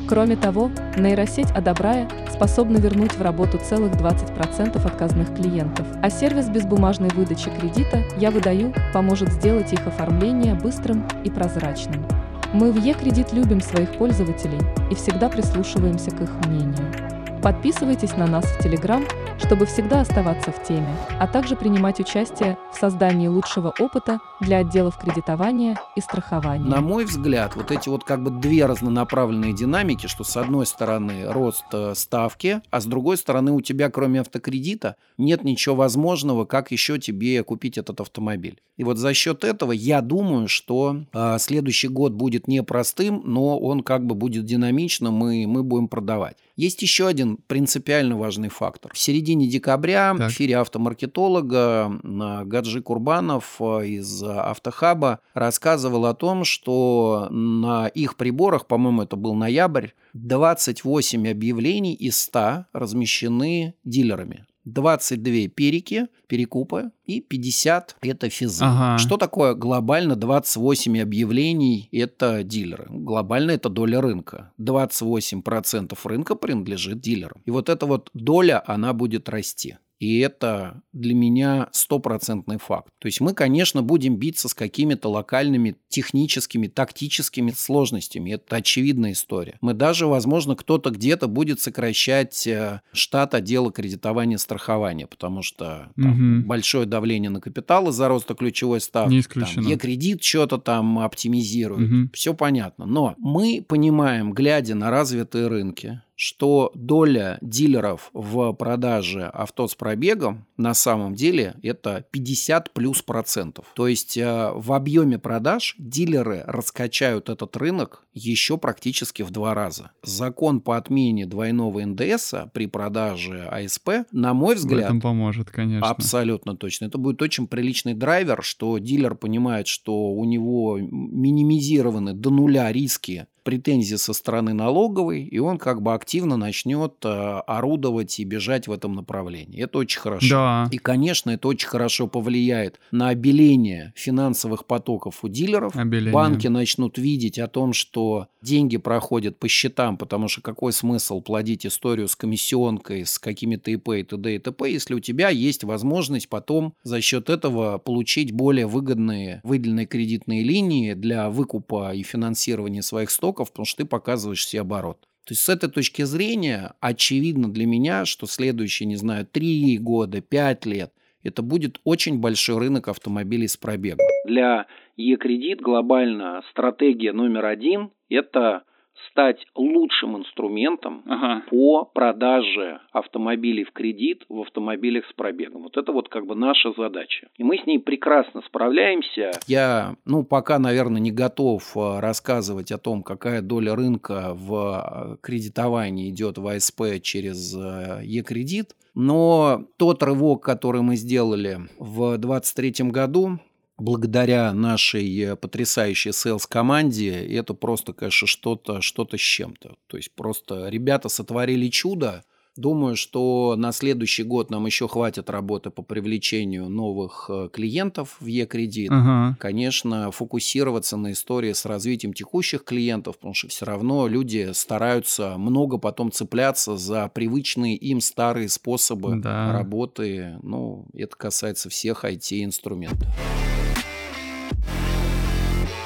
Кроме 0.08 0.38
того, 0.38 0.72
нейросеть 0.98 1.52
Адабрая 1.52 2.08
способна 2.34 2.78
вернуть 2.78 3.14
в 3.14 3.22
работу 3.22 3.58
целых 3.58 3.92
20% 3.94 4.86
отказных 4.86 5.36
клиентов, 5.36 5.86
а 6.02 6.10
сервис 6.10 6.48
безбумажной 6.48 7.10
выдачи 7.10 7.50
кредита 7.60 8.04
«Я 8.18 8.32
выдаю» 8.32 8.74
поможет 8.94 9.34
сделать 9.34 9.74
их 9.74 9.86
оформление 9.86 10.56
быстрым 10.56 11.06
и 11.26 11.30
прозрачным. 11.30 12.06
Мы 12.54 12.72
в 12.72 12.78
Е-кредит 12.78 13.34
любим 13.34 13.60
своих 13.60 13.92
пользователей 13.98 14.60
и 14.90 14.96
всегда 14.96 15.28
прислушиваемся 15.28 16.12
к 16.12 16.22
их 16.22 16.32
мнению. 16.46 17.11
Подписывайтесь 17.42 18.16
на 18.18 18.28
нас 18.28 18.46
в 18.46 18.62
Телеграм, 18.62 19.04
чтобы 19.40 19.66
всегда 19.66 20.02
оставаться 20.02 20.52
в 20.52 20.64
теме, 20.64 20.96
а 21.20 21.28
также 21.28 21.56
принимать 21.56 22.00
участие 22.00 22.56
в 22.72 22.78
создании 22.78 23.28
лучшего 23.28 23.74
опыта 23.80 24.20
для 24.42 24.58
отделов 24.60 25.00
кредитования 25.00 25.80
и 25.96 26.02
страхования. 26.02 26.70
На 26.70 26.82
мой 26.82 27.04
взгляд, 27.04 27.56
вот 27.56 27.72
эти 27.72 27.90
вот 27.90 28.04
как 28.04 28.22
бы 28.22 28.30
две 28.30 28.68
разнонаправленные 28.68 29.54
динамики, 29.54 30.06
что 30.06 30.24
с 30.24 30.38
одной 30.38 30.68
стороны 30.68 31.32
рост 31.32 31.66
э, 31.74 31.94
ставки, 31.96 32.62
а 32.70 32.80
с 32.80 32.86
другой 32.86 33.18
стороны 33.18 33.52
у 33.52 33.62
тебя 33.62 33.90
кроме 33.90 34.22
автокредита 34.22 34.96
нет 35.18 35.44
ничего 35.44 35.76
возможного, 35.76 36.46
как 36.46 36.72
еще 36.72 37.00
тебе 37.00 37.44
купить 37.44 37.80
этот 37.80 38.02
автомобиль. 38.02 38.60
И 38.78 38.84
вот 38.84 38.98
за 38.98 39.14
счет 39.14 39.44
этого 39.44 39.72
я 39.72 40.02
думаю, 40.02 40.48
что 40.48 41.06
э, 41.12 41.38
следующий 41.40 41.88
год 41.88 42.14
будет 42.14 42.48
непростым, 42.48 43.24
но 43.26 43.58
он 43.58 43.82
как 43.82 44.06
бы 44.06 44.14
будет 44.14 44.46
динамичным, 44.46 45.28
и 45.30 45.48
мы 45.48 45.64
будем 45.64 45.88
продавать. 45.88 46.38
Есть 46.62 46.84
еще 46.84 47.08
один 47.08 47.38
принципиально 47.38 48.16
важный 48.16 48.50
фактор. 48.50 48.94
В 48.94 49.00
середине 49.00 49.48
декабря 49.48 50.14
так. 50.16 50.30
в 50.30 50.32
эфире 50.32 50.58
автомаркетолога 50.58 52.00
Гаджи 52.46 52.84
Курбанов 52.84 53.56
э, 53.60 53.88
из 53.88 54.22
Автохаба 54.22 55.22
рассказывал 55.34 56.06
о 56.06 56.14
том, 56.14 56.44
что 56.44 57.30
на 57.32 57.88
их 57.88 58.16
приборах, 58.16 58.68
по-моему, 58.68 59.02
это 59.02 59.16
был 59.16 59.34
ноябрь, 59.34 59.88
28 60.14 61.32
объявлений 61.32 61.96
из 61.96 62.22
100 62.22 62.68
размещены 62.74 63.74
дилерами. 63.84 64.46
22 64.66 65.48
перики, 65.48 66.08
перекупы 66.28 66.92
и 67.06 67.22
50 67.22 67.98
это 68.02 68.30
физы. 68.30 68.64
Ага. 68.64 68.98
Что 68.98 69.18
такое 69.18 69.54
глобально 69.54 70.16
28 70.16 71.02
объявлений 71.02 71.90
это 71.92 72.44
дилеры? 72.44 72.88
Глобально 72.90 73.52
это 73.52 73.70
доля 73.70 74.02
рынка. 74.02 74.52
28% 74.60 75.98
рынка 76.04 76.36
принадлежит 76.36 77.00
дилерам. 77.00 77.42
И 77.46 77.52
вот 77.52 77.70
эта 77.70 77.86
вот 77.86 78.10
доля, 78.14 78.64
она 78.66 78.94
будет 78.94 79.30
расти. 79.30 79.78
И 80.02 80.18
это 80.18 80.82
для 80.94 81.14
меня 81.14 81.70
стопроцентный 81.74 82.58
факт. 82.58 82.90
То 82.98 83.06
есть 83.06 83.22
мы, 83.22 83.36
конечно, 83.36 83.84
будем 83.84 84.18
биться 84.18 84.50
с 84.50 84.56
какими-то 84.56 85.10
локальными 85.10 85.76
техническими, 85.90 86.66
тактическими 86.66 87.52
сложностями. 87.56 88.32
Это 88.32 88.56
очевидная 88.56 89.12
история. 89.12 89.60
Мы 89.62 89.76
даже, 89.76 90.08
возможно, 90.08 90.56
кто-то 90.56 90.90
где-то 90.90 91.28
будет 91.28 91.60
сокращать 91.60 92.48
э, 92.48 92.82
штат 92.94 93.36
отдела 93.36 93.72
кредитования 93.72 94.38
и 94.38 94.40
страхования, 94.40 95.06
потому 95.06 95.44
что 95.44 95.92
там, 95.96 96.40
угу. 96.40 96.48
большое 96.48 96.88
давление 96.88 97.30
на 97.30 97.40
капитал 97.40 97.88
из-за 97.90 98.08
роста 98.08 98.34
ключевой 98.34 98.82
ставки. 98.82 99.12
Не 99.14 99.20
исключено. 99.20 99.70
Там, 99.70 99.78
кредит 99.78 100.24
что-то 100.24 100.58
там 100.58 100.98
оптимизирует. 100.98 101.92
Угу. 101.92 102.10
Все 102.14 102.34
понятно. 102.34 102.88
Но 102.88 103.14
мы 103.20 103.64
понимаем, 103.68 104.34
глядя 104.34 104.74
на 104.74 104.90
развитые 104.90 105.46
рынки, 105.46 106.02
что 106.22 106.72
доля 106.76 107.40
дилеров 107.42 108.12
в 108.14 108.54
продаже 108.54 109.26
авто 109.26 109.68
с 109.68 109.74
пробегом 109.74 110.46
на 110.56 110.76
самом 110.76 111.16
деле 111.16 111.56
это 111.64 112.06
50 112.12 112.74
плюс 112.74 113.02
процентов. 113.02 113.66
То 113.74 113.88
есть 113.88 114.18
э, 114.18 114.52
в 114.54 114.72
объеме 114.74 115.18
продаж 115.18 115.74
дилеры 115.80 116.44
раскачают 116.46 117.30
этот 117.30 117.58
рынок 117.58 118.06
еще 118.14 118.60
практически 118.60 119.24
в 119.24 119.32
два 119.32 119.56
раза. 119.56 119.94
Закон 120.04 120.62
по 120.62 120.78
отмене 120.78 121.26
двойного 121.26 121.84
НДС 121.84 122.36
при 122.54 122.68
продаже 122.68 123.48
АСП, 123.48 124.06
на 124.12 124.36
мой 124.36 124.54
взгляд, 124.54 124.82
в 124.82 124.84
этом 124.84 125.02
поможет, 125.02 125.50
конечно. 125.50 125.90
Абсолютно 125.90 126.56
точно. 126.56 126.86
Это 126.86 127.00
будет 127.00 127.20
очень 127.24 127.48
приличный 127.48 127.96
драйвер, 127.96 128.44
что 128.44 128.78
дилер 128.78 129.16
понимает, 129.16 129.66
что 129.66 130.12
у 130.12 130.24
него 130.26 130.78
минимизированы 130.78 132.14
до 132.14 132.30
нуля 132.30 132.72
риски 132.72 133.26
претензии 133.44 133.96
со 133.96 134.14
стороны 134.14 134.54
налоговой, 134.54 135.24
и 135.24 135.40
он 135.40 135.58
как 135.58 135.82
бы 135.82 135.94
активно 135.94 136.38
начнет 136.38 136.94
э, 137.04 137.08
орудовать 137.08 138.20
и 138.20 138.24
бежать 138.24 138.68
в 138.68 138.72
этом 138.72 138.94
направлении. 138.94 139.64
Это 139.64 139.80
очень 139.80 140.00
хорошо. 140.00 140.30
Да. 140.30 140.70
И, 140.72 140.78
конечно, 140.78 141.32
это 141.32 141.48
очень 141.48 141.68
хорошо 141.68 142.08
повлияет 142.08 142.80
на 142.92 143.10
обеление 143.10 143.94
финансовых 143.96 144.66
потоков 144.66 145.24
у 145.24 145.28
дилеров. 145.28 145.76
Обеление. 145.76 146.14
Банки 146.14 146.48
начнут 146.48 146.98
видеть 146.98 147.40
о 147.40 147.48
том, 147.48 147.74
что 147.74 148.28
деньги 148.42 148.78
проходят 148.78 149.38
по 149.38 149.48
счетам, 149.48 149.98
потому 149.98 150.28
что 150.28 150.42
какой 150.42 150.74
смысл 150.74 151.22
плодить 151.22 151.66
историю 151.66 152.08
с 152.08 152.16
комиссионкой, 152.16 153.06
с 153.06 153.20
какими-то 153.20 153.72
ИП 153.72 153.90
и 153.90 154.04
т.д. 154.04 154.36
и 154.36 154.40
т.п., 154.40 154.72
если 154.72 154.94
у 154.94 155.00
тебя 155.00 155.30
есть 155.30 155.64
возможность 155.64 156.30
потом 156.30 156.74
за 156.84 157.02
счет 157.02 157.30
этого 157.30 157.78
получить 157.78 158.32
более 158.32 158.68
выгодные 158.68 159.42
выделенные 159.44 159.86
кредитные 159.86 160.44
линии 160.44 160.94
для 160.94 161.30
выкупа 161.30 161.94
и 161.94 162.04
финансирования 162.04 162.82
своих 162.82 163.12
стоков, 163.12 163.31
потому 163.34 163.66
что 163.66 163.84
ты 163.84 163.86
показываешь 163.86 164.46
себе 164.46 164.62
оборот. 164.62 165.02
То 165.26 165.34
есть 165.34 165.42
с 165.42 165.50
этой 165.50 165.70
точки 165.70 166.02
зрения 166.04 166.74
очевидно 166.80 167.52
для 167.52 167.66
меня, 167.66 168.06
что 168.06 168.26
следующие, 168.26 168.88
не 168.88 168.96
знаю, 168.96 169.26
три 169.26 169.78
года, 169.78 170.22
пять 170.22 170.66
лет 170.66 170.94
это 171.24 171.42
будет 171.42 171.80
очень 171.84 172.20
большой 172.20 172.58
рынок 172.58 172.88
автомобилей 172.88 173.48
с 173.48 173.58
пробегом. 173.58 174.06
Для 174.26 174.68
Е-кредит 174.98 175.62
глобально 175.62 176.42
стратегия 176.52 177.14
номер 177.14 177.46
один– 177.46 177.92
это 178.10 178.64
стать 179.12 179.46
лучшим 179.56 180.18
инструментом 180.18 181.04
Ага. 181.06 181.44
по 181.50 181.86
продаже 181.86 182.80
автомобилей 182.92 183.64
в 183.64 183.72
кредит 183.72 184.24
в 184.30 184.42
автомобилях 184.42 185.06
с 185.10 185.14
пробегом. 185.14 185.64
Вот 185.64 185.78
это 185.78 185.92
вот 185.92 186.10
как 186.10 186.26
бы 186.26 186.36
наша 186.36 186.72
задача. 186.78 187.28
И 187.38 187.44
мы 187.44 187.58
с 187.58 187.66
ней 187.66 187.80
прекрасно 187.80 188.42
справляемся. 188.48 189.32
Я, 189.48 189.96
ну, 190.06 190.24
пока, 190.24 190.60
наверное, 190.60 191.02
не 191.02 191.12
готов 191.12 191.76
э, 191.76 192.00
рассказывать 192.00 192.72
о 192.72 192.78
том, 192.78 193.04
какая 193.04 193.42
доля 193.42 193.76
рынка 193.76 194.34
в 194.34 195.14
э, 195.14 195.18
кредитовании 195.22 196.10
идет 196.10 196.38
в 196.38 196.48
АСП 196.48 197.02
через 197.02 197.56
э, 197.56 198.02
Е-кредит. 198.04 198.76
Но 198.94 199.66
тот 199.78 200.04
рывок, 200.04 200.44
который 200.44 200.82
мы 200.82 200.96
сделали 200.96 201.60
в 201.80 202.18
2023 202.18 202.90
году, 202.92 203.40
благодаря 203.82 204.54
нашей 204.54 205.36
потрясающей 205.36 206.14
селс-команде, 206.14 207.26
это 207.26 207.54
просто, 207.54 207.94
конечно, 207.94 208.28
что-то 208.28 208.82
что 208.82 209.08
с 209.12 209.20
чем-то. 209.20 209.76
То 209.88 209.98
есть 209.98 210.14
просто 210.16 210.70
ребята 210.70 211.10
сотворили 211.10 211.68
чудо. 211.68 212.24
Думаю, 212.58 212.98
что 212.98 213.56
на 213.58 213.72
следующий 213.72 214.24
год 214.24 214.50
нам 214.50 214.66
еще 214.66 214.90
хватит 214.90 215.30
работы 215.30 215.70
по 215.70 215.84
привлечению 215.84 216.68
новых 216.68 217.30
э, 217.30 217.48
клиентов 217.52 218.18
в 218.20 218.26
Е-кредит. 218.26 218.92
Ага. 218.92 219.38
Конечно, 219.40 220.12
фокусироваться 220.12 220.98
на 220.98 221.14
истории 221.14 221.54
с 221.54 221.66
развитием 221.66 222.12
текущих 222.12 222.66
клиентов, 222.66 223.16
потому 223.18 223.34
что 223.34 223.48
все 223.48 223.66
равно 223.66 224.06
люди 224.08 224.50
стараются 224.52 225.38
много 225.38 225.78
потом 225.78 226.12
цепляться 226.12 226.76
за 226.76 227.08
привычные 227.08 227.78
им 227.78 228.02
старые 228.02 228.50
способы 228.50 229.16
Да. 229.22 229.54
работы. 229.54 230.38
Ну, 230.44 230.88
это 230.94 231.16
касается 231.16 231.70
всех 231.70 232.04
IT-инструментов. 232.04 233.08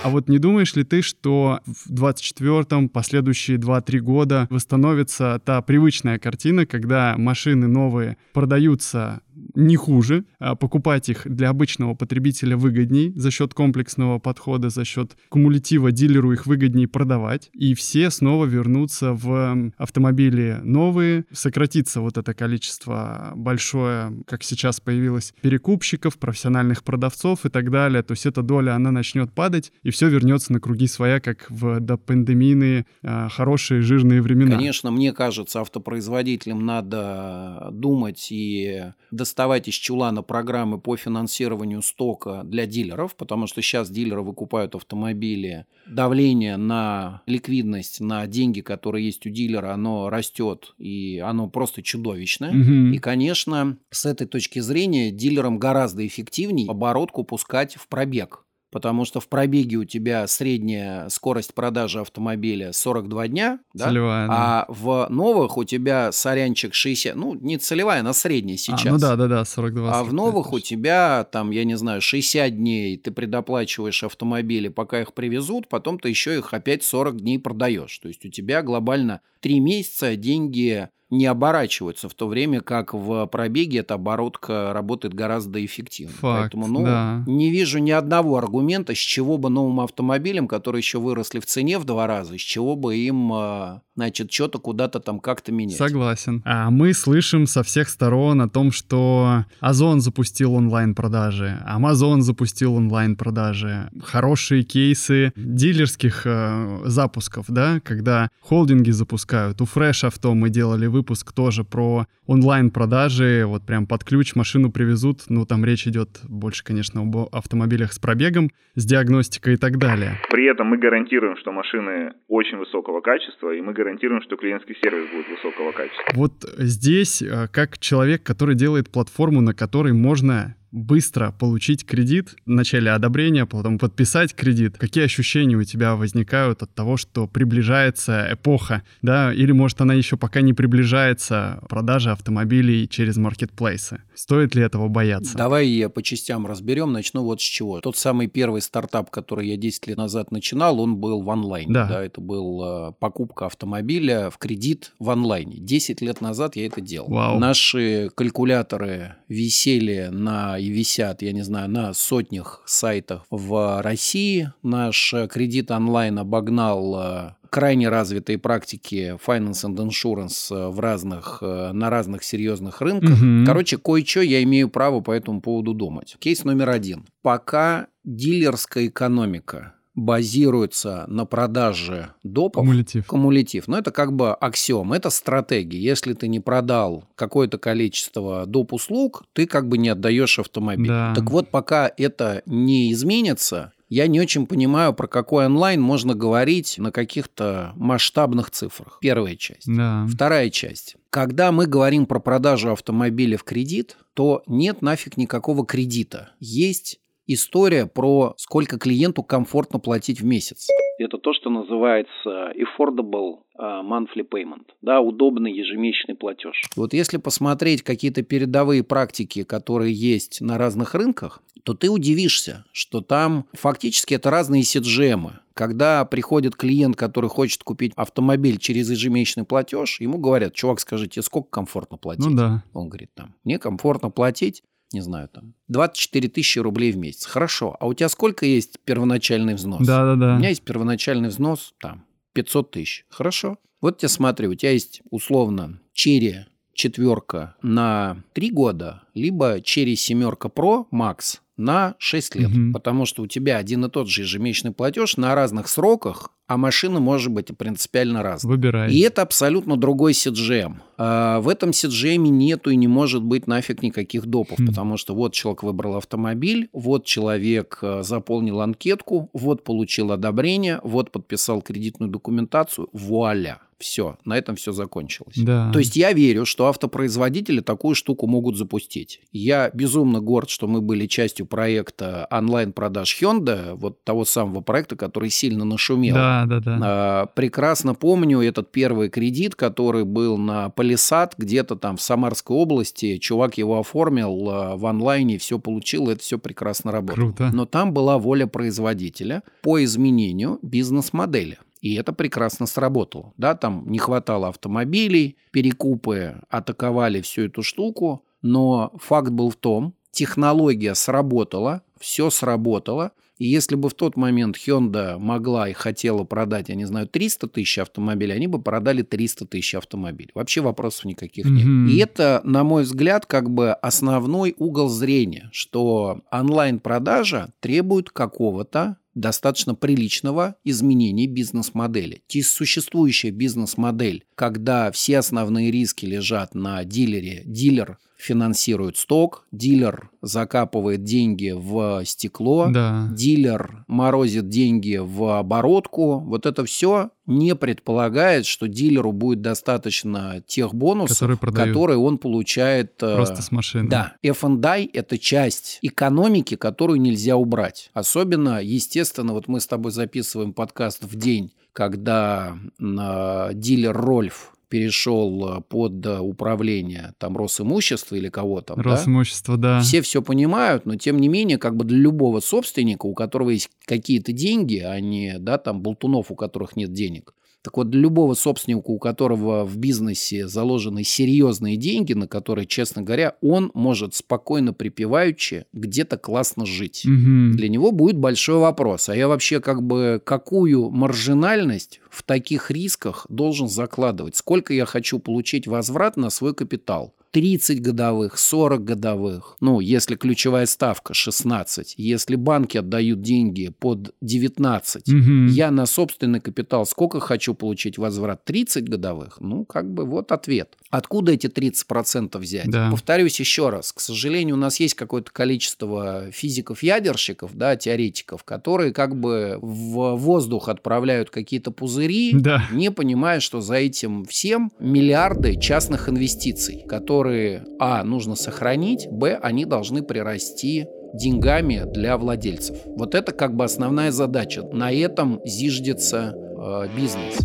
А 0.05 0.09
вот 0.09 0.29
не 0.29 0.37
думаешь 0.37 0.75
ли 0.75 0.83
ты, 0.83 1.01
что 1.01 1.61
в 1.65 1.91
24-м, 1.91 2.89
последующие 2.89 3.57
2-3 3.57 3.97
года 4.01 4.47
восстановится 4.51 5.41
та 5.43 5.59
привычная 5.63 6.19
картина, 6.19 6.67
когда 6.67 7.15
машины 7.17 7.65
новые 7.67 8.17
продаются 8.31 9.21
не 9.53 9.75
хуже, 9.75 10.25
а 10.39 10.55
покупать 10.55 11.09
их 11.09 11.21
для 11.25 11.49
обычного 11.49 11.93
потребителя 11.93 12.57
выгодней 12.57 13.13
за 13.15 13.31
счет 13.31 13.53
комплексного 13.53 14.19
подхода, 14.19 14.69
за 14.69 14.85
счет 14.85 15.15
кумулятива 15.29 15.91
дилеру 15.91 16.31
их 16.31 16.45
выгоднее 16.45 16.87
продавать, 16.87 17.49
и 17.53 17.73
все 17.73 18.09
снова 18.09 18.45
вернутся 18.45 19.13
в 19.13 19.71
автомобили 19.77 20.59
новые, 20.63 21.25
сократится 21.31 22.01
вот 22.01 22.17
это 22.17 22.33
количество 22.33 23.33
большое, 23.35 24.23
как 24.25 24.43
сейчас 24.43 24.79
появилось, 24.79 25.33
перекупщиков, 25.41 26.17
профессиональных 26.17 26.83
продавцов 26.83 27.45
и 27.45 27.49
так 27.49 27.69
далее, 27.69 28.03
то 28.03 28.13
есть 28.13 28.25
эта 28.25 28.41
доля, 28.41 28.75
она 28.75 28.91
начнет 28.91 29.33
падать, 29.33 29.71
и 29.83 29.91
все 29.91 30.09
вернется 30.09 30.53
на 30.53 30.59
круги 30.59 30.87
своя, 30.87 31.19
как 31.19 31.45
в 31.49 31.79
допандемийные 31.79 32.85
а, 33.03 33.29
хорошие 33.29 33.81
жирные 33.81 34.21
времена. 34.21 34.55
Конечно, 34.55 34.91
мне 34.91 35.13
кажется, 35.13 35.61
автопроизводителям 35.61 36.65
надо 36.65 37.69
думать 37.71 38.27
и 38.31 38.91
доставать 39.11 39.34
из 39.67 39.75
чулана 39.75 40.23
программы 40.23 40.79
по 40.79 40.95
финансированию 40.97 41.81
стока 41.81 42.43
для 42.43 42.65
дилеров, 42.65 43.15
потому 43.15 43.47
что 43.47 43.61
сейчас 43.61 43.89
дилеры 43.89 44.21
выкупают 44.21 44.75
автомобили. 44.75 45.65
Давление 45.87 46.57
на 46.57 47.21
ликвидность, 47.27 48.01
на 48.01 48.25
деньги, 48.27 48.61
которые 48.61 49.05
есть 49.05 49.25
у 49.25 49.29
дилера, 49.29 49.73
оно 49.73 50.09
растет, 50.09 50.73
и 50.77 51.19
оно 51.19 51.49
просто 51.49 51.83
чудовищное. 51.83 52.51
Мгм. 52.51 52.93
И, 52.93 52.97
конечно, 52.97 53.77
с 53.91 54.05
этой 54.05 54.25
точки 54.25 54.59
зрения 54.59 55.11
дилерам 55.11 55.59
гораздо 55.59 56.05
эффективнее 56.05 56.69
оборотку 56.69 57.23
пускать 57.23 57.75
в 57.75 57.87
пробег. 57.87 58.45
Потому 58.75 59.05
что 59.05 59.21
в 59.21 59.29
пробеге 59.29 59.77
у 59.77 59.85
тебя 59.85 60.27
средняя 60.27 61.07
скорость 61.07 61.53
продажи 61.53 62.01
автомобиля 62.01 62.73
42 62.73 63.29
дня, 63.29 63.59
да? 63.73 63.87
Целевая, 63.87 64.27
да. 64.27 64.33
а 64.33 64.65
в 64.67 65.07
новых 65.09 65.55
у 65.55 65.63
тебя 65.63 66.11
сорянчик 66.11 66.73
60, 66.73 67.15
ну, 67.15 67.35
не 67.35 67.57
целевая, 67.57 68.01
она 68.01 68.11
средняя 68.11 68.57
А, 68.57 68.59
сейчас. 68.59 68.83
ну 68.83 68.97
да, 68.97 69.15
да, 69.15 69.27
да, 69.27 69.45
42. 69.45 69.87
А 69.87 70.03
в 70.03 70.07
45 70.07 70.11
новых 70.11 70.51
у 70.51 70.59
тебя, 70.59 71.23
там, 71.23 71.51
я 71.51 71.63
не 71.63 71.77
знаю, 71.77 72.01
60 72.01 72.53
дней 72.53 72.97
ты 72.97 73.11
предоплачиваешь 73.11 74.03
автомобили, 74.03 74.67
пока 74.67 74.99
их 74.99 75.13
привезут, 75.13 75.69
потом 75.69 75.97
ты 75.97 76.09
еще 76.09 76.37
их 76.37 76.53
опять 76.53 76.83
40 76.83 77.21
дней 77.21 77.39
продаешь. 77.39 77.97
То 77.99 78.09
есть 78.09 78.25
у 78.25 78.29
тебя 78.29 78.61
глобально 78.61 79.21
3 79.39 79.57
месяца 79.61 80.17
деньги 80.17 80.89
не 81.17 81.25
оборачиваются, 81.25 82.09
в 82.09 82.13
то 82.13 82.27
время 82.27 82.61
как 82.61 82.93
в 82.93 83.25
пробеге 83.27 83.79
эта 83.79 83.95
оборотка 83.95 84.73
работает 84.73 85.13
гораздо 85.13 85.63
эффективнее. 85.63 86.15
Факт, 86.19 86.41
Поэтому, 86.41 86.67
ну, 86.67 86.83
да. 86.83 87.23
не 87.25 87.49
вижу 87.49 87.79
ни 87.79 87.91
одного 87.91 88.37
аргумента, 88.37 88.93
с 88.93 88.97
чего 88.97 89.37
бы 89.37 89.49
новым 89.49 89.79
автомобилям, 89.79 90.47
которые 90.47 90.79
еще 90.79 90.99
выросли 90.99 91.39
в 91.39 91.45
цене 91.45 91.79
в 91.79 91.85
два 91.85 92.07
раза, 92.07 92.37
с 92.37 92.41
чего 92.41 92.75
бы 92.75 92.95
им, 92.95 93.31
э, 93.33 93.79
значит, 93.95 94.31
что-то 94.31 94.59
куда-то 94.59 94.99
там 94.99 95.19
как-то 95.19 95.51
менять. 95.51 95.77
Согласен. 95.77 96.41
А 96.45 96.69
мы 96.69 96.93
слышим 96.93 97.47
со 97.47 97.63
всех 97.63 97.89
сторон 97.89 98.41
о 98.41 98.49
том, 98.49 98.71
что 98.71 99.45
Озон 99.59 100.01
запустил 100.01 100.53
онлайн-продажи, 100.53 101.63
Amazon 101.67 102.21
запустил 102.21 102.75
онлайн-продажи, 102.75 103.89
хорошие 104.03 104.63
кейсы 104.63 105.31
дилерских 105.35 106.23
э, 106.25 106.81
запусков, 106.85 107.45
да, 107.47 107.79
когда 107.83 108.29
холдинги 108.41 108.91
запускают. 108.91 109.61
У 109.61 109.65
Fresh 109.65 110.09
Auto 110.09 110.33
мы 110.33 110.49
делали 110.49 110.87
выпуск 110.87 111.04
тоже 111.35 111.63
про 111.63 112.07
онлайн-продажи, 112.27 113.43
вот 113.45 113.65
прям 113.65 113.87
под 113.87 114.03
ключ 114.03 114.35
машину 114.35 114.71
привезут, 114.71 115.23
ну 115.29 115.45
там 115.45 115.63
речь 115.65 115.87
идет 115.87 116.19
больше, 116.23 116.63
конечно, 116.63 117.01
об 117.01 117.15
автомобилях 117.31 117.93
с 117.93 117.99
пробегом, 117.99 118.51
с 118.75 118.85
диагностикой 118.85 119.53
и 119.53 119.57
так 119.57 119.77
далее. 119.77 120.19
При 120.29 120.45
этом 120.45 120.67
мы 120.67 120.77
гарантируем, 120.77 121.37
что 121.37 121.51
машины 121.51 122.13
очень 122.27 122.57
высокого 122.57 123.01
качества, 123.01 123.53
и 123.53 123.61
мы 123.61 123.73
гарантируем, 123.73 124.21
что 124.21 124.35
клиентский 124.37 124.75
сервис 124.83 125.09
будет 125.11 125.27
высокого 125.29 125.71
качества. 125.71 126.03
Вот 126.13 126.33
здесь, 126.57 127.21
э, 127.21 127.47
как 127.51 127.77
человек, 127.77 128.23
который 128.23 128.55
делает 128.55 128.89
платформу, 128.89 129.41
на 129.41 129.53
которой 129.53 129.93
можно 129.93 130.55
быстро 130.75 131.31
получить 131.31 131.85
кредит, 131.85 132.35
в 132.45 132.49
начале 132.49 132.91
одобрения, 132.91 133.45
потом 133.45 133.79
подписать 133.79 134.35
кредит, 134.35 134.77
какие 134.77 135.05
ощущения 135.05 135.55
у 135.55 135.63
тебя 135.63 135.95
возникают 135.95 136.61
от 136.61 136.73
того, 136.75 136.97
что 136.97 137.27
приближается 137.27 138.27
эпоха, 138.31 138.83
да, 139.01 139.33
или 139.33 139.53
может 139.53 139.79
она 139.79 139.93
еще 139.93 140.17
пока 140.17 140.41
не 140.41 140.53
приближается 140.53 141.63
продажа 141.69 142.11
автомобилей 142.11 142.87
через 142.89 143.15
маркетплейсы? 143.15 144.01
Стоит 144.15 144.53
ли 144.55 144.63
этого 144.63 144.89
бояться? 144.89 145.37
Давай 145.37 145.67
я 145.67 145.89
по 145.89 146.03
частям 146.03 146.45
разберем. 146.45 146.91
Начну 146.91 147.23
вот 147.23 147.41
с 147.41 147.43
чего. 147.43 147.79
Тот 147.79 147.95
самый 147.95 148.27
первый 148.27 148.61
стартап, 148.61 149.09
который 149.09 149.47
я 149.47 149.57
10 149.57 149.87
лет 149.87 149.97
назад 149.97 150.31
начинал, 150.31 150.79
он 150.81 150.97
был 150.97 151.21
в 151.21 151.29
онлайне. 151.29 151.73
Да. 151.73 152.03
это 152.03 152.19
был 152.19 152.89
э, 152.89 152.91
покупка 152.99 153.45
автомобиля 153.45 154.29
в 154.29 154.37
кредит 154.37 154.93
в 154.99 155.09
онлайне. 155.09 155.57
10 155.59 156.01
лет 156.01 156.19
назад 156.19 156.55
я 156.57 156.65
это 156.65 156.81
делал. 156.81 157.07
Вау. 157.09 157.39
Наши 157.39 158.09
калькуляторы 158.15 159.15
висели 159.29 160.09
на 160.11 160.57
и 160.65 160.69
висят, 160.69 161.21
я 161.21 161.31
не 161.31 161.43
знаю, 161.43 161.69
на 161.69 161.93
сотнях 161.93 162.63
сайтах 162.65 163.21
в 163.29 163.81
России. 163.83 164.51
Наш 164.63 165.13
э, 165.13 165.27
кредит 165.27 165.69
онлайн 165.69 166.17
обогнал 166.17 166.99
э, 166.99 167.31
крайне 167.51 167.89
развитые 167.89 168.39
практики 168.39 169.15
finance 169.23 169.63
and 169.63 169.75
insurance 169.77 170.47
э, 170.49 170.69
в 170.69 170.79
разных, 170.79 171.41
на 171.41 171.89
разных 171.91 172.23
серьезных 172.23 172.81
рынках. 172.81 173.21
Мгм. 173.21 173.45
Короче, 173.45 173.77
кое-что 173.77 174.21
я 174.21 174.41
имею 174.41 174.69
право 174.69 175.01
по 175.01 175.11
этому 175.11 175.39
поводу 175.39 175.75
думать. 175.75 176.15
Кейс 176.17 176.43
номер 176.43 176.71
один. 176.71 177.05
Пока 177.21 177.87
дилерская 178.03 178.87
экономика 178.87 179.74
базируется 179.95 181.05
на 181.07 181.25
продаже 181.25 182.13
допов, 182.23 182.61
Кумулятив. 182.61 183.07
Кумулятив. 183.07 183.67
Но 183.67 183.77
это 183.77 183.91
как 183.91 184.13
бы 184.13 184.33
аксиом, 184.33 184.93
это 184.93 185.09
стратегия. 185.09 185.79
Если 185.79 186.13
ты 186.13 186.27
не 186.27 186.39
продал 186.39 187.05
какое-то 187.15 187.57
количество 187.57 188.45
доп. 188.45 188.73
услуг, 188.73 189.23
ты 189.33 189.47
как 189.47 189.67
бы 189.67 189.77
не 189.77 189.89
отдаешь 189.89 190.39
автомобиль. 190.39 190.87
Да. 190.87 191.13
Так 191.15 191.29
вот, 191.31 191.49
пока 191.49 191.91
это 191.97 192.41
не 192.45 192.91
изменится, 192.91 193.71
Я 193.87 194.07
не 194.07 194.19
очень 194.19 194.47
понимаю, 194.47 194.93
про 194.93 195.07
какой 195.07 195.45
онлайн 195.45 195.79
можно 195.79 196.15
говорить 196.15 196.75
на 196.79 196.91
каких-то 196.91 197.73
масштабных 197.75 198.49
цифрах. 198.49 198.97
Первая 198.99 199.35
часть. 199.35 199.67
Да. 199.67 200.07
Вторая 200.11 200.49
часть. 200.49 200.95
Когда 201.11 201.51
мы 201.51 201.67
говорим 201.67 202.07
про 202.07 202.19
продажу 202.19 202.71
автомобиля 202.71 203.37
в 203.37 203.43
кредит, 203.43 203.97
то 204.15 204.43
нет 204.47 204.81
нафиг 204.81 205.17
никакого 205.17 205.65
кредита. 205.65 206.31
Есть 206.39 206.99
история 207.27 207.85
про 207.85 208.33
сколько 208.37 208.77
клиенту 208.77 209.23
комфортно 209.23 209.79
платить 209.79 210.21
в 210.21 210.25
месяц. 210.25 210.67
Это 210.97 211.17
то, 211.17 211.33
что 211.33 211.49
называется 211.49 212.53
affordable 212.55 213.39
а, 213.57 213.83
monthly 213.83 214.27
payment, 214.29 214.67
да, 214.81 215.01
удобный 215.01 215.51
ежемесячный 215.51 216.15
платеж. 216.15 216.61
Вот 216.75 216.93
если 216.93 217.17
посмотреть 217.17 217.83
какие-то 217.83 218.23
передовые 218.23 218.83
практики, 218.83 219.43
которые 219.43 219.93
есть 219.93 220.39
на 220.39 220.57
разных 220.57 220.95
рынках, 220.95 221.41
то 221.63 221.73
ты 221.73 221.89
удивишься, 221.89 222.63
что 222.71 223.01
там 223.01 223.45
фактически 223.53 224.13
это 224.13 224.29
разные 224.29 224.63
сиджемы. 224.63 225.39
Когда 225.53 226.05
приходит 226.05 226.55
клиент, 226.55 226.95
который 226.95 227.29
хочет 227.29 227.63
купить 227.63 227.91
автомобиль 227.95 228.57
через 228.59 228.89
ежемесячный 228.89 229.45
платеж, 229.45 229.99
ему 229.99 230.17
говорят, 230.19 230.53
чувак, 230.53 230.79
скажите, 230.79 231.21
сколько 231.21 231.49
комфортно 231.49 231.97
платить? 231.97 232.25
Ну 232.25 232.35
да. 232.35 232.63
Он 232.73 232.87
говорит, 232.87 233.09
там, 233.15 233.33
мне 233.43 233.57
комфортно 233.57 234.11
платить 234.11 234.63
не 234.91 235.01
знаю, 235.01 235.29
там, 235.29 235.53
24 235.67 236.29
тысячи 236.29 236.59
рублей 236.59 236.91
в 236.91 236.97
месяц. 236.97 237.25
Хорошо. 237.25 237.75
А 237.79 237.87
у 237.87 237.93
тебя 237.93 238.09
сколько 238.09 238.45
есть 238.45 238.79
первоначальный 238.85 239.55
взнос? 239.55 239.85
Да-да-да. 239.85 240.35
У 240.35 240.37
меня 240.39 240.49
есть 240.49 240.63
первоначальный 240.63 241.29
взнос, 241.29 241.73
там, 241.79 242.05
500 242.33 242.71
тысяч. 242.71 243.05
Хорошо. 243.09 243.57
Вот 243.81 243.97
тебе 243.97 244.09
смотри, 244.09 244.47
у 244.47 244.55
тебя 244.55 244.71
есть 244.71 245.01
условно 245.09 245.79
черри 245.93 246.45
четверка 246.73 247.55
на 247.61 248.23
3 248.33 248.51
года, 248.51 249.03
либо 249.13 249.61
черри 249.61 249.95
семерка 249.95 250.49
Pro 250.49 250.85
Max 250.91 251.39
на 251.57 251.95
6 251.99 252.35
лет. 252.35 252.49
Мгм. 252.49 252.73
Потому 252.73 253.05
что 253.05 253.23
у 253.23 253.27
тебя 253.27 253.57
один 253.57 253.85
и 253.85 253.89
тот 253.89 254.09
же 254.09 254.23
ежемесячный 254.23 254.71
платеж 254.71 255.17
на 255.17 255.33
разных 255.35 255.69
сроках, 255.69 256.31
а 256.47 256.57
машина 256.57 256.99
может 256.99 257.31
быть 257.31 257.47
принципиально 257.57 258.21
разная. 258.21 258.51
Выбирай. 258.51 258.91
И 258.91 258.99
это 258.99 259.21
абсолютно 259.23 259.77
другой 259.77 260.11
CGM. 260.13 260.75
А 260.97 261.39
в 261.39 261.49
этом 261.49 261.71
CGM 261.71 262.17
нету 262.17 262.69
и 262.69 262.75
не 262.75 262.87
может 262.87 263.23
быть 263.23 263.47
нафиг 263.47 263.81
никаких 263.81 264.27
допов, 264.27 264.59
Хм. 264.59 264.67
потому 264.67 264.97
что 264.97 265.15
вот 265.15 265.33
человек 265.33 265.63
выбрал 265.63 265.97
автомобиль, 265.97 266.69
вот 266.71 267.05
человек 267.05 267.79
э, 267.81 268.03
заполнил 268.03 268.61
анкетку, 268.61 269.29
вот 269.33 269.63
получил 269.63 270.11
одобрение, 270.11 270.79
вот 270.83 271.11
подписал 271.11 271.61
кредитную 271.61 272.11
документацию, 272.11 272.89
вуаля. 272.93 273.59
Все, 273.77 274.17
на 274.23 274.37
этом 274.37 274.55
все 274.55 274.71
закончилось. 274.71 275.35
Да. 275.35 275.69
То 275.73 275.79
есть 275.79 275.97
я 275.97 276.13
верю, 276.13 276.45
что 276.45 276.67
автопроизводители 276.67 277.59
такую 277.59 277.93
штуку 277.93 278.25
могут 278.25 278.57
запустить. 278.57 279.19
Я 279.33 279.69
безумно 279.73 280.21
горд, 280.21 280.49
что 280.49 280.67
мы 280.67 280.81
были 280.81 281.07
частью 281.07 281.45
проекта 281.45 282.25
онлайн-продаж 282.31 283.21
Hyundai, 283.21 283.75
вот 283.75 284.01
того 284.05 284.23
самого 284.23 284.61
проекта, 284.61 284.95
который 284.95 285.29
сильно 285.29 285.65
нашумел. 285.65 286.15
Да, 286.15 286.34
да, 286.45 286.59
да. 286.59 286.79
А, 286.81 287.25
Прекрасно 287.27 287.95
помню 287.95 288.41
этот 288.41 288.71
первый 288.71 289.09
кредит, 289.09 289.55
который 289.55 290.03
был 290.03 290.37
на 290.37 290.69
Полисад, 290.69 291.35
где-то 291.37 291.75
там 291.75 291.97
в 291.97 292.01
Самарской 292.01 292.55
области. 292.55 293.17
Чувак 293.17 293.57
его 293.57 293.79
оформил 293.79 294.49
а, 294.49 294.75
в 294.75 294.85
онлайне, 294.85 295.37
все 295.37 295.57
получил, 295.59 296.09
это 296.09 296.21
все 296.21 296.37
прекрасно 296.37 296.91
работало. 296.91 297.27
Круто. 297.27 297.49
Но 297.53 297.65
там 297.65 297.93
была 297.93 298.17
воля 298.17 298.47
производителя 298.47 299.43
по 299.61 299.83
изменению 299.83 300.59
бизнес-модели. 300.61 301.57
И 301.81 301.93
это 301.93 302.13
прекрасно 302.13 302.65
сработало. 302.65 303.33
Да, 303.37 303.55
там 303.55 303.83
не 303.87 303.99
хватало 303.99 304.47
автомобилей, 304.47 305.37
перекупы 305.51 306.41
атаковали 306.49 307.21
всю 307.21 307.43
эту 307.43 307.61
штуку, 307.61 308.25
но 308.41 308.91
факт 308.97 309.29
был 309.29 309.49
в 309.49 309.55
том, 309.55 309.93
технология 310.11 310.95
сработала, 310.95 311.83
все 311.99 312.29
сработало, 312.29 313.11
и 313.37 313.45
если 313.45 313.75
бы 313.75 313.89
в 313.89 313.93
тот 313.93 314.15
момент 314.15 314.55
Hyundai 314.57 315.17
могла 315.17 315.69
и 315.69 315.73
хотела 315.73 316.23
продать, 316.23 316.69
я 316.69 316.75
не 316.75 316.85
знаю, 316.85 317.07
300 317.07 317.47
тысяч 317.47 317.79
автомобилей, 317.79 318.33
они 318.33 318.47
бы 318.47 318.61
продали 318.61 319.01
300 319.01 319.45
тысяч 319.45 319.75
автомобилей. 319.75 320.31
Вообще 320.33 320.61
вопросов 320.61 321.05
никаких 321.05 321.45
нет. 321.45 321.65
Мгм. 321.65 321.87
И 321.89 321.97
это, 321.97 322.41
на 322.43 322.63
мой 322.63 322.83
взгляд, 322.83 323.25
как 323.25 323.49
бы 323.49 323.73
основной 323.73 324.55
угол 324.57 324.87
зрения, 324.87 325.49
что 325.51 326.21
онлайн-продажа 326.31 327.53
требует 327.59 328.09
какого-то 328.09 328.97
достаточно 329.13 329.75
приличного 329.75 330.55
изменения 330.63 331.27
бизнес-модели. 331.27 332.23
Те- 332.27 332.43
Существующая 332.43 333.31
бизнес-модель, 333.31 334.25
когда 334.35 334.91
все 334.91 335.19
основные 335.19 335.71
риски 335.71 336.05
лежат 336.05 336.53
на 336.53 336.83
дилере, 336.83 337.43
дилер 337.45 337.97
финансирует 338.17 338.97
сток, 338.97 339.45
дилер 339.51 340.09
закапывает 340.21 341.03
деньги 341.03 341.53
в 341.55 342.03
стекло, 342.05 342.67
Да. 342.69 343.07
дилер 343.11 343.83
морозит 343.87 344.49
деньги 344.49 344.97
в 344.97 345.37
оборотку. 345.37 346.19
Вот 346.19 346.45
это 346.45 346.65
все 346.65 347.09
не 347.27 347.55
предполагает, 347.55 348.45
что 348.45 348.67
дилеру 348.67 349.11
будет 349.11 349.41
достаточно 349.41 350.43
тех 350.47 350.73
бонусов, 350.73 351.17
Которые 351.17 351.37
продают. 351.37 351.69
которые 351.69 351.97
он 351.99 352.17
получает. 352.17 353.01
э, 353.03 353.15
Просто 353.15 353.41
с 353.41 353.51
машины. 353.51 353.89
да, 353.89 354.13
F&I– 354.23 354.89
это 354.93 355.17
часть 355.17 355.79
экономики, 355.81 356.55
которую 356.55 357.01
нельзя 357.01 357.35
убрать. 357.35 357.89
Особенно, 357.93 358.61
естественно, 358.61 359.33
вот 359.33 359.47
мы 359.47 359.59
с 359.59 359.67
тобой 359.67 359.91
записываем 359.91 360.53
подкаст 360.53 361.03
в 361.03 361.15
день, 361.15 361.51
когда 361.73 362.57
э, 362.79 363.49
дилер 363.53 363.95
Рольф 363.95 364.54
перешел 364.67 365.57
э, 365.57 365.61
под 365.61 366.05
управление 366.05 367.13
там 367.17 367.37
Росимущества 367.37 368.15
или 368.15 368.29
кого-то. 368.29 368.75
да? 368.75 368.83
Росимущество, 368.83 369.57
да. 369.57 369.81
Все 369.81 370.01
все 370.01 370.21
понимают, 370.21 370.85
но 370.85 370.95
тем 370.95 371.19
не 371.19 371.27
менее, 371.27 371.57
как 371.57 371.75
бы 371.75 371.85
для 371.85 371.97
любого 371.97 372.39
собственника, 372.39 373.05
у 373.05 373.13
которого 373.13 373.51
есть 373.51 373.69
какие-то 373.85 374.31
деньги, 374.31 374.77
а 374.79 374.99
не, 374.99 375.37
да, 375.39 375.57
там, 375.57 375.81
болтунов, 375.81 376.31
у 376.31 376.35
которых 376.35 376.75
нет 376.75 376.93
денег. 376.93 377.33
Так 377.65 377.77
вот, 377.77 377.89
для 377.89 378.01
любого 378.01 378.35
собственника, 378.35 378.91
у 378.91 378.99
которого 378.99 379.65
в 379.65 379.75
бизнесе 379.77 380.47
заложены 380.47 381.03
серьезные 381.03 381.77
деньги, 381.77 382.13
на 382.13 382.27
которые, 382.27 382.67
честно 382.67 383.01
говоря, 383.01 383.37
он 383.41 383.71
может 383.73 384.13
спокойно 384.13 384.71
припеваючи 384.71 385.65
где-то 385.73 386.17
классно 386.17 386.67
жить. 386.67 387.01
Мгм. 387.05 387.53
Для 387.55 387.67
него 387.67 387.91
будет 387.91 388.17
большой 388.17 388.59
вопрос. 388.59 389.09
А 389.09 389.15
я 389.15 389.27
вообще 389.27 389.61
как 389.61 389.81
бы 389.81 390.21
какую 390.23 390.91
маржинальность 390.91 392.01
в 392.15 392.23
таких 392.23 392.71
рисках 392.71 393.25
должен 393.29 393.67
закладывать? 393.67 394.35
Сколько 394.35 394.73
я 394.73 394.85
хочу 394.85 395.19
получить 395.19 395.67
возврат 395.67 396.15
на 396.15 396.29
свой 396.29 396.53
капитал? 396.53 397.13
30 397.35 397.81
годовых, 397.81 398.37
40 398.37 398.85
годовых. 398.85 399.57
Ну, 399.59 399.81
если 399.81 400.15
ключевая 400.15 400.65
ставка 400.65 401.13
16. 401.13 401.95
Если 401.97 402.35
банки 402.37 402.77
отдают 402.77 403.21
деньги 403.21 403.73
под 403.77 404.15
19. 404.21 405.09
Мгм. 405.09 405.47
Я 405.47 405.69
на 405.69 405.85
собственный 405.85 406.39
капитал 406.39 406.85
сколько 406.85 407.19
хочу 407.19 407.53
получить 407.53 407.97
возврат? 407.97 408.45
30 408.45 408.87
годовых? 408.87 409.41
Ну, 409.41 409.65
как 409.65 409.93
бы 409.93 410.05
вот 410.05 410.31
ответ. 410.31 410.77
Откуда 410.91 411.33
эти 411.33 411.47
30% 411.47 412.37
взять? 412.37 412.69
Да. 412.69 412.89
Повторюсь 412.89 413.37
еще 413.37 413.67
раз. 413.67 413.91
К 413.91 413.99
сожалению, 413.99 414.55
у 414.55 414.59
нас 414.59 414.79
есть 414.79 414.93
какое-то 414.93 415.29
количество 415.33 416.31
физиков-ядерщиков, 416.31 417.53
да, 417.53 417.75
теоретиков, 417.75 418.45
которые 418.45 418.93
как 418.93 419.19
бы 419.19 419.59
в 419.61 420.15
воздух 420.15 420.69
отправляют 420.69 421.31
какие-то 421.31 421.71
пузыри, 421.71 422.04
Да. 422.33 422.63
не 422.71 422.91
понимая, 422.91 423.39
что 423.39 423.61
за 423.61 423.75
этим 423.75 424.25
всем 424.25 424.71
миллиарды 424.79 425.55
частных 425.59 426.09
инвестиций, 426.09 426.83
которые, 426.87 427.65
а, 427.79 428.03
нужно 428.03 428.35
сохранить, 428.35 429.07
б, 429.09 429.39
они 429.41 429.65
должны 429.65 430.01
прирасти 430.01 430.87
деньгами 431.13 431.83
для 431.85 432.17
владельцев. 432.17 432.77
Вот 432.85 433.15
это 433.15 433.31
как 433.31 433.55
бы 433.55 433.63
основная 433.63 434.11
задача. 434.11 434.63
На 434.63 434.91
этом 434.91 435.39
зиждется 435.45 436.33
э, 436.35 436.87
бизнес. 436.95 437.37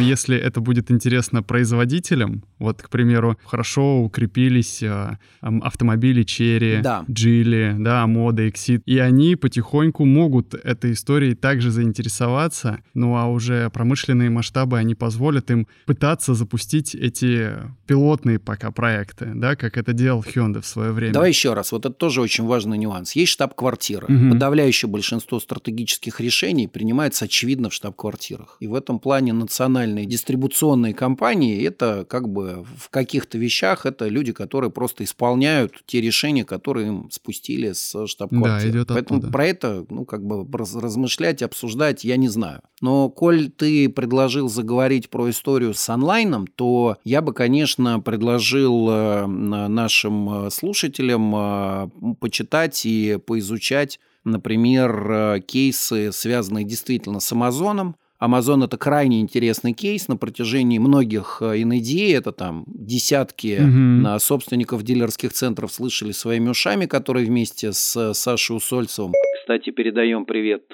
Но 0.00 0.08
если 0.08 0.36
это 0.36 0.60
будет 0.60 0.90
интересно 0.90 1.42
производителям, 1.42 2.44
вот, 2.58 2.82
к 2.82 2.88
примеру, 2.88 3.38
хорошо 3.44 4.00
укрепились 4.02 4.82
ам, 4.82 5.62
автомобили 5.62 6.22
Черри, 6.22 6.80
Да. 6.82 7.04
Джили, 7.10 7.76
да, 7.78 8.06
Мода, 8.06 8.46
Exit, 8.46 8.82
и 8.86 8.98
они 8.98 9.36
потихоньку 9.36 10.04
могут 10.04 10.54
этой 10.54 10.92
историей 10.92 11.34
также 11.34 11.70
заинтересоваться, 11.70 12.80
ну 12.94 13.16
а 13.16 13.26
уже 13.26 13.68
промышленные 13.70 14.30
масштабы, 14.30 14.78
они 14.78 14.94
позволят 14.94 15.50
им 15.50 15.66
пытаться 15.86 16.34
запустить 16.34 16.94
эти 16.94 17.52
пилотные 17.86 18.38
пока 18.38 18.70
проекты, 18.70 19.32
да, 19.34 19.56
как 19.56 19.76
это 19.76 19.92
делал 19.92 20.22
Hyundai 20.22 20.60
в 20.60 20.66
свое 20.66 20.92
время. 20.92 21.12
Давай 21.12 21.30
еще 21.30 21.54
раз. 21.54 21.72
Вот 21.72 21.84
это 21.86 21.94
тоже 21.94 22.20
очень 22.20 22.44
важный 22.44 22.78
нюанс. 22.78 23.12
Есть 23.16 23.32
штаб-квартира. 23.32 24.06
Мгм. 24.08 24.32
Подавляющее 24.32 24.88
большинство 24.88 25.40
стратегических 25.40 26.20
решений 26.20 26.68
принимается, 26.68 27.26
очевидно, 27.26 27.68
в 27.68 27.74
штаб-квартирах. 27.74 28.56
И 28.60 28.66
в 28.66 28.74
этом 28.74 28.98
плане 28.98 29.32
национальные 29.32 29.89
нормальные 29.90 30.06
дистрибуционные 30.06 30.94
компании, 30.94 31.64
это 31.66 32.04
как 32.08 32.28
бы 32.28 32.64
в 32.76 32.88
каких-то 32.90 33.38
вещах 33.38 33.86
это 33.86 34.08
люди, 34.08 34.32
которые 34.32 34.70
просто 34.70 35.04
исполняют 35.04 35.72
те 35.86 36.00
решения, 36.00 36.44
которые 36.44 36.88
им 36.88 37.10
спустили 37.10 37.72
с 37.72 38.06
штаб-квартиры. 38.06 38.72
Да, 38.72 38.78
идет 38.78 38.88
Поэтому 38.88 39.18
оттуда. 39.18 39.32
про 39.32 39.46
это, 39.46 39.86
ну, 39.90 40.04
как 40.04 40.24
бы 40.24 40.46
раз- 40.56 40.74
размышлять, 40.74 41.42
обсуждать 41.42 42.04
я 42.04 42.16
не 42.16 42.28
знаю. 42.28 42.60
Но 42.80 43.08
коль 43.10 43.50
ты 43.50 43.88
предложил 43.88 44.48
заговорить 44.48 45.10
про 45.10 45.28
историю 45.30 45.74
с 45.74 45.88
онлайном, 45.88 46.46
то 46.46 46.96
я 47.04 47.20
бы, 47.22 47.32
конечно, 47.32 48.00
предложил 48.00 48.88
э, 48.90 49.26
на- 49.26 49.68
нашим 49.68 50.46
э, 50.46 50.50
слушателям 50.50 51.34
э, 51.34 51.88
почитать 52.20 52.86
и 52.86 53.18
поизучать, 53.26 53.98
например, 54.24 55.42
кейсы, 55.46 56.12
связанные 56.12 56.64
действительно 56.64 57.20
с 57.20 57.32
Амазоном. 57.32 57.96
Амазон 58.20 58.62
это 58.62 58.76
крайне 58.76 59.22
интересный 59.22 59.72
кейс 59.72 60.06
на 60.06 60.16
протяжении 60.18 60.78
многих 60.78 61.38
э, 61.40 61.62
NADA, 61.62 62.18
это 62.18 62.32
там 62.32 62.64
десятки 62.66 63.58
на 63.58 64.18
собственников 64.18 64.82
дилерских 64.82 65.32
центров 65.32 65.72
слышали 65.72 66.12
своими 66.12 66.50
ушами, 66.50 66.84
которые 66.84 67.24
вместе 67.24 67.72
с 67.72 67.96
э, 67.96 68.12
Сашей 68.12 68.56
Усольцевым. 68.56 69.12
Кстати, 69.40 69.70
передаем 69.70 70.26
привет 70.26 70.64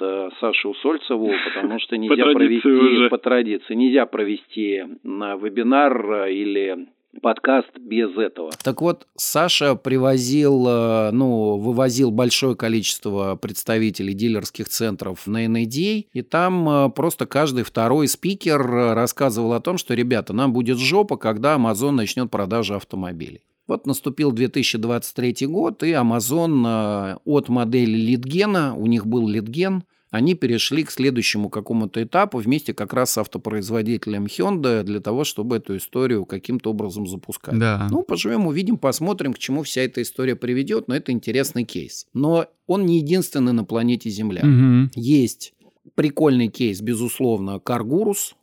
Саше 0.41 0.67
Усольцеву, 0.67 1.31
потому 1.55 1.79
что 1.79 1.97
нельзя 1.97 2.25
провести 2.25 2.67
уже. 2.67 3.09
по 3.09 3.17
традиции, 3.17 3.75
нельзя 3.75 4.05
провести 4.05 4.83
на 5.03 5.35
вебинар 5.37 6.27
или 6.27 6.87
подкаст 7.21 7.69
без 7.79 8.15
этого. 8.17 8.51
Так 8.63 8.81
вот, 8.81 9.07
Саша 9.15 9.75
привозил, 9.75 10.65
э, 10.67 11.11
ну, 11.11 11.57
вывозил 11.57 12.11
большое 12.11 12.55
количество 12.55 13.35
представителей 13.35 14.13
дилерских 14.13 14.69
центров 14.69 15.27
на 15.27 15.45
NADA, 15.45 16.05
и 16.11 16.21
там 16.21 16.69
э, 16.69 16.89
просто 16.89 17.25
каждый 17.25 17.63
второй 17.63 18.07
спикер 18.07 18.61
э, 18.61 18.93
рассказывал 18.93 19.53
о 19.53 19.61
том, 19.61 19.77
что, 19.77 19.93
ребята, 19.93 20.33
нам 20.33 20.53
будет 20.53 20.77
жопа, 20.77 21.17
когда 21.17 21.55
Amazon 21.55 21.91
начнет 21.91 22.29
продажи 22.29 22.75
автомобилей. 22.75 23.41
Вот 23.67 23.85
наступил 23.85 24.31
2023 24.31 25.47
год, 25.47 25.83
и 25.83 25.91
Amazon 25.91 27.19
от 27.25 27.49
модели 27.49 27.97
литгена, 27.97 28.73
у 28.75 28.85
них 28.85 29.05
был 29.05 29.27
литген, 29.27 29.83
они 30.09 30.35
перешли 30.35 30.83
к 30.83 30.91
следующему 30.91 31.49
какому-то 31.49 32.01
этапу 32.01 32.37
вместе 32.37 32.73
как 32.73 32.93
раз 32.93 33.11
с 33.11 33.17
автопроизводителем 33.17 34.25
Hyundai 34.25 34.83
для 34.83 35.01
того, 35.01 35.23
чтобы 35.23 35.57
эту 35.57 35.77
историю 35.77 36.25
каким-то 36.25 36.71
образом 36.71 37.07
запускать. 37.07 37.59
Да. 37.59 37.87
Ну, 37.91 38.03
поживем, 38.03 38.47
увидим, 38.47 38.77
посмотрим, 38.77 39.33
к 39.33 39.39
чему 39.39 39.63
вся 39.63 39.81
эта 39.81 40.01
история 40.01 40.35
приведет, 40.35 40.87
но 40.87 40.95
это 40.95 41.11
интересный 41.11 41.65
кейс. 41.65 42.07
Но 42.13 42.47
он 42.67 42.85
не 42.85 42.99
единственный 42.99 43.53
на 43.53 43.65
планете 43.65 44.09
Земля. 44.09 44.45
Мгм. 44.45 44.91
Есть 44.95 45.53
прикольный 45.95 46.47
кейс, 46.47 46.81
безусловно, 46.81 47.59
Каргурус, 47.59 48.35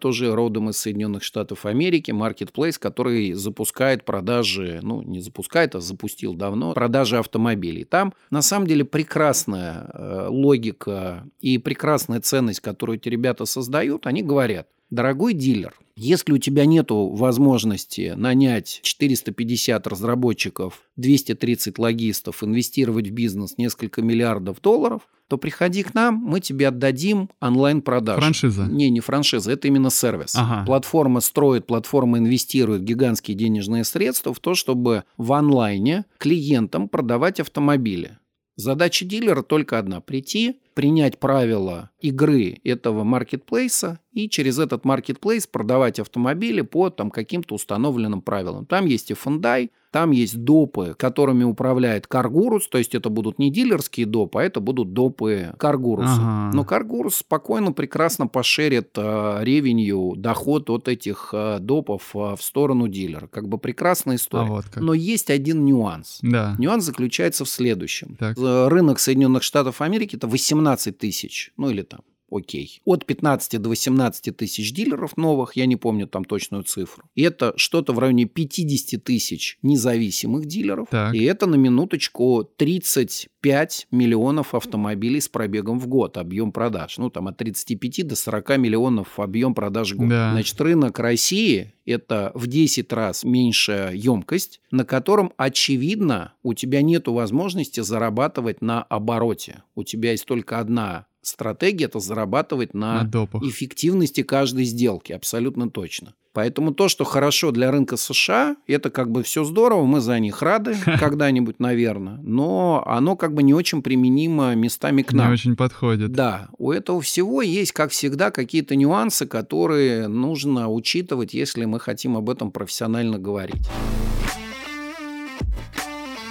тоже 0.00 0.34
родом 0.34 0.70
из 0.70 0.76
Соединенных 0.76 1.22
Штатов 1.22 1.66
Америки, 1.66 2.10
маркетплейс, 2.10 2.78
который 2.78 3.32
запускает 3.32 4.04
продажи, 4.04 4.80
ну, 4.82 5.02
не 5.02 5.20
запускает, 5.20 5.74
а 5.74 5.80
запустил 5.80 6.34
давно, 6.34 6.72
продажи 6.74 7.18
автомобилей. 7.18 7.84
Там, 7.84 8.12
на 8.30 8.42
самом 8.42 8.66
деле, 8.66 8.84
прекрасная 8.84 9.90
э, 9.92 10.26
логика 10.28 11.24
и 11.40 11.58
прекрасная 11.58 12.20
ценность, 12.20 12.60
которую 12.60 12.98
эти 12.98 13.08
ребята 13.08 13.44
создают. 13.44 14.06
Они 14.06 14.22
говорят, 14.22 14.68
дорогой 14.92 15.34
дилер, 15.34 15.74
если 15.96 16.32
у 16.32 16.38
тебя 16.38 16.64
нет 16.64 16.86
возможности 16.90 18.14
нанять 18.16 18.80
450 18.82 19.86
разработчиков, 19.86 20.82
230 20.96 21.78
логистов, 21.78 22.44
инвестировать 22.44 23.08
в 23.08 23.12
бизнес 23.12 23.58
несколько 23.58 24.02
миллиардов 24.02 24.60
долларов, 24.60 25.02
то 25.28 25.38
приходи 25.38 25.82
к 25.82 25.94
нам, 25.94 26.16
мы 26.16 26.40
тебе 26.40 26.68
отдадим 26.68 27.30
онлайн-продажи. 27.40 28.20
Франшиза. 28.20 28.64
Не, 28.66 28.90
не 28.90 29.00
франшиза, 29.00 29.52
это 29.52 29.68
именно 29.68 29.90
сервис. 29.90 30.34
Ага. 30.36 30.64
Платформа 30.66 31.20
строит, 31.20 31.66
платформа 31.66 32.18
инвестирует 32.18 32.84
гигантские 32.84 33.36
денежные 33.36 33.84
средства 33.84 34.34
в 34.34 34.40
то, 34.40 34.54
чтобы 34.54 35.04
в 35.16 35.32
онлайне 35.32 36.04
клиентам 36.18 36.88
продавать 36.88 37.40
автомобили. 37.40 38.18
Задача 38.56 39.06
дилера 39.06 39.42
только 39.42 39.78
одна– 39.78 40.00
прийти, 40.02 40.56
принять 40.74 41.18
правила 41.18 41.90
игры 42.00 42.60
этого 42.64 43.02
маркетплейса 43.02 43.98
и 44.12 44.28
через 44.28 44.58
этот 44.58 44.84
маркетплейс 44.84 45.46
продавать 45.46 45.98
автомобили 45.98 46.60
по 46.60 46.90
там, 46.90 47.10
каким-то 47.10 47.54
установленным 47.54 48.22
правилам. 48.22 48.66
Там 48.66 48.86
есть 48.86 49.10
и 49.10 49.14
Hyundai, 49.14 49.70
там 49.90 50.10
есть 50.10 50.42
допы, 50.42 50.94
которыми 50.98 51.44
управляет 51.44 52.06
Каргурус, 52.06 52.66
то 52.68 52.78
есть 52.78 52.94
это 52.94 53.10
будут 53.10 53.38
не 53.38 53.50
дилерские 53.50 54.06
допы, 54.06 54.40
а 54.40 54.42
это 54.42 54.60
будут 54.60 54.94
допы 54.94 55.54
Каргуруса. 55.58 56.14
Ага. 56.14 56.50
Но 56.54 56.64
Каргурус 56.64 57.16
спокойно, 57.16 57.72
прекрасно 57.72 58.26
пошерит 58.26 58.90
э, 58.96 59.38
ревенью, 59.42 60.14
доход 60.16 60.70
от 60.70 60.88
этих 60.88 61.30
э, 61.34 61.58
допов 61.60 62.10
э, 62.14 62.36
в 62.36 62.42
сторону 62.42 62.88
дилера. 62.88 63.26
Как 63.26 63.48
бы 63.48 63.58
прекрасная 63.58 64.16
история. 64.16 64.46
А 64.46 64.50
вот 64.50 64.64
как. 64.64 64.82
Но 64.82 64.94
есть 64.94 65.28
один 65.28 65.64
нюанс. 65.64 66.20
Да. 66.22 66.56
Нюанс 66.58 66.84
заключается 66.84 67.44
в 67.44 67.48
следующем. 67.48 68.16
Так. 68.18 68.38
Э, 68.38 68.68
Рынок 68.68 68.98
Соединенных 68.98 69.42
Штатов 69.42 69.82
Америки 69.82 70.16
это 70.16 70.26
18 70.26 70.96
тысяч, 70.96 71.52
ну 71.58 71.68
или 71.68 71.82
там, 71.82 72.00
окей, 72.32 72.80
от 72.84 73.04
15 73.04 73.60
до 73.60 73.68
18 73.68 74.36
тысяч 74.36 74.72
дилеров 74.72 75.16
новых, 75.16 75.56
я 75.56 75.66
не 75.66 75.76
помню 75.76 76.06
там 76.06 76.24
точную 76.24 76.64
цифру. 76.64 77.04
И 77.14 77.22
это 77.22 77.52
что-то 77.56 77.92
в 77.92 77.98
районе 77.98 78.24
50 78.24 79.02
тысяч 79.04 79.58
независимых 79.62 80.46
дилеров. 80.46 80.88
Так. 80.90 81.14
И 81.14 81.22
это 81.24 81.46
на 81.46 81.56
минуточку 81.56 82.48
35 82.56 83.88
миллионов 83.90 84.54
автомобилей 84.54 85.20
с 85.20 85.28
пробегом 85.28 85.78
в 85.78 85.86
год, 85.86 86.16
объем 86.16 86.52
продаж. 86.52 86.98
Ну, 86.98 87.10
там 87.10 87.28
от 87.28 87.36
35 87.36 88.06
до 88.06 88.16
40 88.16 88.58
миллионов 88.58 89.20
объем 89.20 89.54
продаж 89.54 89.92
в 89.92 89.96
год. 89.96 90.08
Да. 90.08 90.32
Значит, 90.32 90.60
рынок 90.60 90.98
России– 90.98 91.74
это 91.84 92.32
в 92.34 92.46
10 92.46 92.92
раз 92.92 93.24
меньшая 93.24 93.92
емкость, 93.92 94.60
на 94.70 94.84
котором, 94.84 95.32
очевидно, 95.36 96.34
у 96.42 96.54
тебя 96.54 96.82
нет 96.82 97.08
возможности 97.08 97.80
зарабатывать 97.80 98.62
на 98.62 98.82
обороте. 98.82 99.62
У 99.74 99.84
тебя 99.84 100.12
есть 100.12 100.24
только 100.24 100.58
одна 100.58 101.06
стратегия– 101.22 101.84
это 101.86 102.00
зарабатывать 102.00 102.74
На 102.74 103.02
на 103.02 103.04
допах. 103.04 103.42
эффективности 103.42 104.22
каждой 104.22 104.64
сделки, 104.64 105.12
абсолютно 105.12 105.70
точно. 105.70 106.14
Поэтому 106.34 106.72
то, 106.72 106.88
что 106.88 107.04
хорошо 107.04 107.50
для 107.50 107.70
рынка 107.70 107.98
США, 107.98 108.56
это 108.66 108.88
как 108.88 109.10
бы 109.10 109.22
все 109.22 109.44
здорово, 109.44 109.84
мы 109.84 110.00
за 110.00 110.18
них 110.18 110.40
рады 110.40 110.74
когда-нибудь, 110.98 111.60
наверное, 111.60 112.18
но 112.22 112.82
оно 112.86 113.16
как 113.16 113.34
бы 113.34 113.42
не 113.42 113.52
очень 113.52 113.82
применимо 113.82 114.54
местами 114.54 115.02
к 115.02 115.12
Не 115.12 115.18
нам. 115.18 115.32
очень 115.32 115.56
подходит. 115.56 116.12
Да, 116.12 116.48
у 116.56 116.72
этого 116.72 117.02
всего 117.02 117.42
есть, 117.42 117.72
как 117.72 117.90
всегда, 117.90 118.30
какие-то 118.30 118.76
нюансы, 118.76 119.26
которые 119.26 120.08
нужно 120.08 120.70
учитывать, 120.70 121.34
если 121.34 121.66
мы 121.66 121.78
хотим 121.80 122.16
об 122.16 122.30
этом 122.30 122.50
профессионально 122.50 123.18
говорить. 123.18 123.68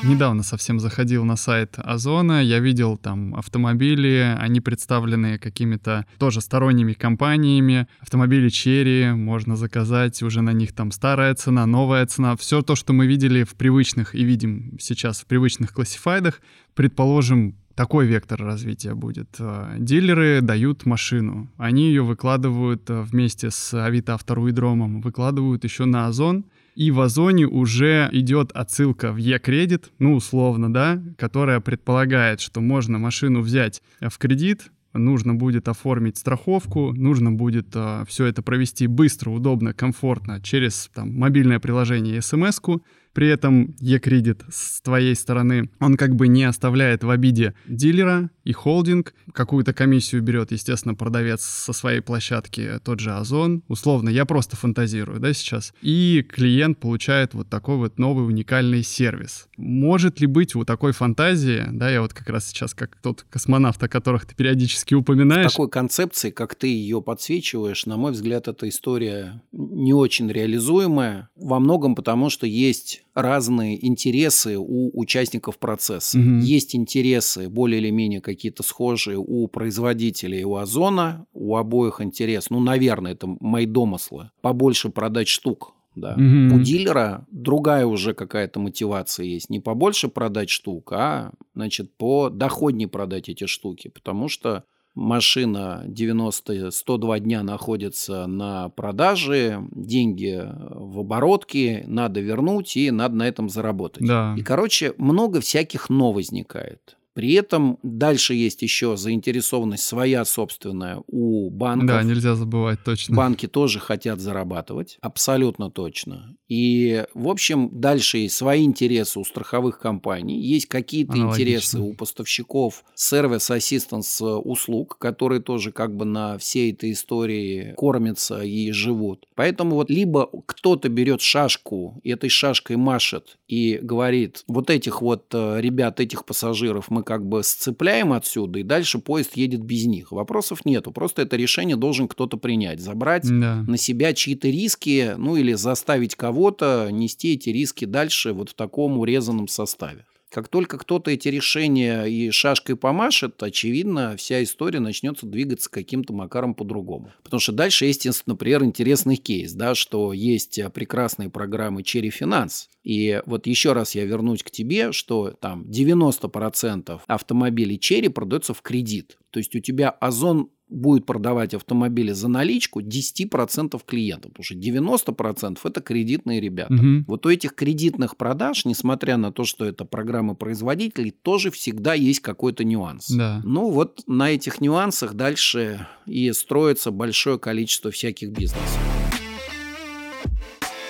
Недавно 0.03 0.41
совсем 0.41 0.79
заходил 0.79 1.25
на 1.25 1.35
сайт 1.35 1.75
Озона, 1.77 2.43
я 2.43 2.59
видел 2.59 2.97
там 2.97 3.35
автомобили, 3.35 4.35
они 4.39 4.59
представлены 4.59 5.37
какими-то 5.37 6.07
тоже 6.17 6.41
сторонними 6.41 6.93
компаниями. 6.93 7.87
Автомобили 7.99 8.49
Черри 8.49 9.11
можно 9.11 9.55
заказать, 9.55 10.23
уже 10.23 10.41
на 10.41 10.53
них 10.53 10.73
там 10.73 10.91
старая 10.91 11.35
цена, 11.35 11.67
новая 11.67 12.03
цена. 12.07 12.35
Все 12.35 12.63
то, 12.63 12.75
что 12.75 12.93
мы 12.93 13.05
видели 13.05 13.43
в 13.43 13.53
привычных 13.53 14.15
и 14.15 14.23
видим 14.23 14.75
сейчас 14.79 15.21
в 15.21 15.27
привычных 15.27 15.71
классифайдах, 15.71 16.41
предположим, 16.73 17.55
такой 17.75 18.07
вектор 18.07 18.41
развития 18.41 18.95
будет. 18.95 19.35
Э, 19.39 19.75
Дилеры 19.77 20.41
дают 20.41 20.85
машину, 20.85 21.51
они 21.57 21.87
ее 21.87 22.01
выкладывают 22.01 22.89
э, 22.89 23.01
вместе 23.01 23.51
с 23.51 23.73
Авито 23.73 24.15
Авторуидромом, 24.15 25.01
выкладывают 25.01 25.63
еще 25.63 25.85
на 25.85 26.07
Озон, 26.07 26.45
и 26.75 26.91
в 26.91 27.01
Озоне 27.01 27.45
уже 27.45 28.09
идет 28.11 28.51
отсылка 28.53 29.11
в 29.11 29.17
Е-кредит, 29.17 29.91
ну, 29.99 30.15
условно, 30.15 30.71
да, 30.73 31.01
которая 31.17 31.59
предполагает, 31.59 32.39
что 32.39 32.61
можно 32.61 32.97
машину 32.97 33.41
взять 33.41 33.81
в 33.99 34.17
кредит, 34.17 34.71
нужно 34.93 35.35
будет 35.35 35.67
оформить 35.67 36.17
страховку, 36.17 36.93
нужно 36.93 37.31
будет 37.31 37.75
все 38.07 38.25
это 38.25 38.41
провести 38.41 38.87
быстро, 38.87 39.29
удобно, 39.31 39.73
комфортно 39.73 40.41
через 40.41 40.89
там, 40.93 41.13
мобильное 41.17 41.59
приложение 41.59 42.21
смс-ку. 42.21 42.83
При 43.13 43.27
этом 43.27 43.75
Е-кредит 43.79 44.43
с 44.49 44.81
твоей 44.81 45.15
стороны, 45.15 45.69
он 45.79 45.97
как 45.97 46.15
бы 46.15 46.27
не 46.27 46.43
оставляет 46.43 47.03
в 47.03 47.09
обиде 47.09 47.53
дилера 47.67 48.29
и 48.43 48.53
холдинг. 48.53 49.13
Какую-то 49.33 49.73
комиссию 49.73 50.21
берет, 50.21 50.51
естественно, 50.51 50.95
продавец 50.95 51.41
со 51.41 51.73
своей 51.73 52.01
площадки, 52.01 52.79
тот 52.83 52.99
же 52.99 53.11
Озон. 53.11 53.63
Условно, 53.67 54.09
я 54.09 54.25
просто 54.25 54.55
фантазирую, 54.55 55.19
да, 55.19 55.33
сейчас. 55.33 55.73
И 55.81 56.25
клиент 56.27 56.79
получает 56.79 57.33
вот 57.33 57.49
такой 57.49 57.77
вот 57.77 57.99
новый 57.99 58.25
уникальный 58.25 58.83
сервис. 58.83 59.47
Может 59.57 60.19
ли 60.19 60.27
быть 60.27 60.55
у 60.55 60.63
такой 60.63 60.91
фантазии, 60.91 61.65
да, 61.71 61.89
я 61.89 62.01
вот 62.01 62.13
как 62.13 62.29
раз 62.29 62.47
сейчас 62.47 62.73
как 62.73 62.97
тот 63.01 63.25
космонавт, 63.29 63.81
о 63.83 63.89
которых 63.89 64.25
ты 64.25 64.35
периодически 64.35 64.93
упоминаешь, 64.93 65.51
Такой 65.51 65.69
концепции, 65.69 66.31
как 66.31 66.55
ты 66.55 66.67
ее 66.67 67.01
подсвечиваешь, 67.01 67.85
на 67.85 67.97
мой 67.97 68.11
взгляд, 68.11 68.47
эта 68.47 68.67
история 68.69 69.41
не 69.51 69.93
очень 69.93 70.31
реализуемая. 70.31 71.29
Во 71.35 71.59
многом 71.59 71.95
потому, 71.95 72.29
что 72.29 72.47
есть 72.47 73.03
разные 73.13 73.85
интересы 73.85 74.57
у 74.57 74.91
участников 74.99 75.57
процесса. 75.57 76.17
Мгм. 76.17 76.39
Есть 76.39 76.75
интересы 76.75 77.49
более 77.49 77.81
или 77.81 77.89
менее 77.89 78.21
какие-то 78.21 78.63
схожие 78.63 79.17
у 79.17 79.47
производителей 79.47 80.43
у 80.43 80.55
Озона, 80.55 81.25
у 81.33 81.55
обоих 81.55 82.01
интерес, 82.01 82.49
ну, 82.49 82.59
наверное, 82.59 83.13
это 83.13 83.27
мои 83.39 83.65
домыслы, 83.65 84.31
побольше 84.41 84.89
продать 84.89 85.27
штук. 85.27 85.73
Да. 85.95 86.15
Мгм. 86.15 86.53
У 86.53 86.59
дилера 86.61 87.27
другая 87.31 87.85
уже 87.85 88.13
какая-то 88.13 88.59
мотивация 88.59 89.25
есть. 89.25 89.49
Не 89.49 89.59
побольше 89.59 90.07
продать 90.07 90.49
штук, 90.49 90.93
а 90.93 91.31
значит, 91.53 91.93
по 91.97 92.29
доходнее 92.29 92.87
продать 92.87 93.27
эти 93.27 93.45
штуки. 93.45 93.89
Потому 93.89 94.29
что 94.29 94.63
машина 94.93 95.83
90-102 95.87 97.19
дня 97.19 97.43
находится 97.43 98.27
на 98.27 98.69
продаже, 98.69 99.67
деньги 99.71 100.43
в 100.43 100.99
оборотке, 100.99 101.83
надо 101.87 102.19
вернуть 102.19 102.75
и 102.77 102.91
надо 102.91 103.15
на 103.15 103.27
этом 103.27 103.49
заработать. 103.49 104.07
Да. 104.07 104.35
И, 104.37 104.41
короче, 104.41 104.93
много 104.97 105.41
всяких 105.41 105.89
«но» 105.89 106.11
возникает. 106.11 106.97
При 107.13 107.33
этом 107.33 107.77
дальше 107.83 108.33
есть 108.33 108.61
еще 108.61 108.95
заинтересованность 108.95 109.83
своя 109.83 110.23
собственная 110.25 111.01
у 111.07 111.49
банков. 111.49 111.87
Да, 111.87 112.03
нельзя 112.03 112.35
забывать 112.35 112.83
точно. 112.83 113.15
Банки 113.15 113.47
тоже 113.47 113.79
хотят 113.79 114.19
зарабатывать, 114.19 114.97
абсолютно 115.01 115.69
точно. 115.69 116.35
И, 116.47 117.05
в 117.13 117.29
общем, 117.29 117.69
дальше 117.71 118.19
есть 118.19 118.35
свои 118.35 118.63
интересы 118.63 119.19
у 119.19 119.23
страховых 119.23 119.79
компаний, 119.79 120.39
есть 120.41 120.67
какие-то 120.67 121.17
интересы 121.17 121.79
у 121.79 121.93
поставщиков 121.93 122.83
сервис-ассистенс 122.93 124.21
услуг, 124.21 124.97
которые 124.97 125.41
тоже 125.41 125.71
как 125.71 125.95
бы 125.95 126.05
на 126.05 126.37
всей 126.37 126.73
этой 126.73 126.91
истории 126.91 127.73
кормятся 127.77 128.41
и 128.41 128.71
живут. 128.71 129.27
Поэтому 129.35 129.75
вот 129.75 129.89
либо 129.89 130.29
кто-то 130.45 130.89
берет 130.89 131.21
шашку 131.21 131.99
и 132.03 132.11
этой 132.11 132.29
шашкой 132.29 132.77
машет 132.77 133.37
и 133.47 133.79
говорит, 133.81 134.43
вот 134.47 134.69
этих 134.69 135.01
вот 135.01 135.25
э, 135.33 135.59
ребят, 135.61 135.99
этих 135.99 136.25
пассажиров 136.25 136.89
мы 136.89 137.00
как 137.03 137.25
бы 137.25 137.43
сцепляем 137.43 138.13
отсюда, 138.13 138.59
и 138.59 138.63
дальше 138.63 138.99
поезд 138.99 139.35
едет 139.35 139.61
без 139.61 139.85
них. 139.85 140.11
Вопросов 140.11 140.65
нету, 140.65 140.91
просто 140.91 141.21
это 141.23 141.35
решение 141.35 141.75
должен 141.75 142.07
кто-то 142.07 142.37
принять, 142.37 142.79
забрать 142.79 143.23
Да. 143.23 143.63
на 143.67 143.77
себя 143.77 144.13
чьи-то 144.13 144.47
риски, 144.49 145.13
ну 145.17 145.35
или 145.35 145.53
заставить 145.53 146.15
кого-то 146.15 146.89
нести 146.91 147.33
эти 147.33 147.49
риски 147.49 147.85
дальше 147.85 148.33
вот 148.33 148.49
в 148.49 148.53
таком 148.53 148.97
урезанном 148.97 149.47
составе. 149.47 150.05
Как 150.31 150.47
только 150.47 150.77
кто-то 150.77 151.11
эти 151.11 151.27
решения 151.27 152.05
и 152.05 152.31
шашкой 152.31 152.77
помашет, 152.77 153.43
очевидно, 153.43 154.15
вся 154.15 154.41
история 154.41 154.79
начнется 154.79 155.25
двигаться 155.25 155.69
каким-то 155.69 156.13
макаром 156.13 156.55
по-другому. 156.55 157.11
Потому 157.21 157.41
что 157.41 157.51
дальше 157.51 157.85
есть, 157.85 158.07
например, 158.25 158.63
интересный 158.63 159.17
кейс, 159.17 159.51
да, 159.51 159.75
что 159.75 160.13
есть 160.13 160.57
э, 160.57 160.69
прекрасные 160.69 161.29
программы 161.29 161.81
Cherry 161.81 162.13
Finance. 162.17 162.67
И 162.83 163.21
вот 163.25 163.45
еще 163.45 163.73
раз 163.73 163.93
я 163.93 164.05
вернусь 164.05 164.41
к 164.41 164.51
тебе, 164.51 164.93
что 164.93 165.31
там 165.31 165.63
90% 165.63 167.01
автомобилей 167.07 167.77
Cherry 167.77 168.09
продается 168.09 168.53
в 168.53 168.61
кредит. 168.61 169.17
То 169.31 169.39
есть 169.39 169.53
у 169.53 169.59
тебя 169.59 169.89
Озон 169.89 170.49
будет 170.71 171.05
продавать 171.05 171.53
автомобили 171.53 172.13
за 172.13 172.27
наличку 172.27 172.81
10% 172.81 173.79
клиентам, 173.85 174.31
потому 174.31 174.43
что 174.43 174.55
90% 174.55 175.59
это 175.63 175.81
кредитные 175.81 176.39
ребята. 176.39 176.73
Мгм. 176.73 177.05
Вот 177.07 177.25
у 177.25 177.29
этих 177.29 177.53
кредитных 177.53 178.17
продаж, 178.17 178.65
несмотря 178.65 179.17
на 179.17 179.31
то, 179.31 179.43
что 179.43 179.65
это 179.65 179.85
программы 179.85 180.35
производителей, 180.35 181.11
тоже 181.11 181.51
всегда 181.51 181.93
есть 181.93 182.21
какой-то 182.21 182.63
нюанс. 182.63 183.09
Да. 183.09 183.41
Ну 183.43 183.69
вот 183.69 184.01
на 184.07 184.31
этих 184.31 184.61
нюансах 184.61 185.13
дальше 185.13 185.87
и 186.05 186.31
строится 186.31 186.91
большое 186.91 187.37
количество 187.37 187.91
всяких 187.91 188.29
бизнесов. 188.29 189.00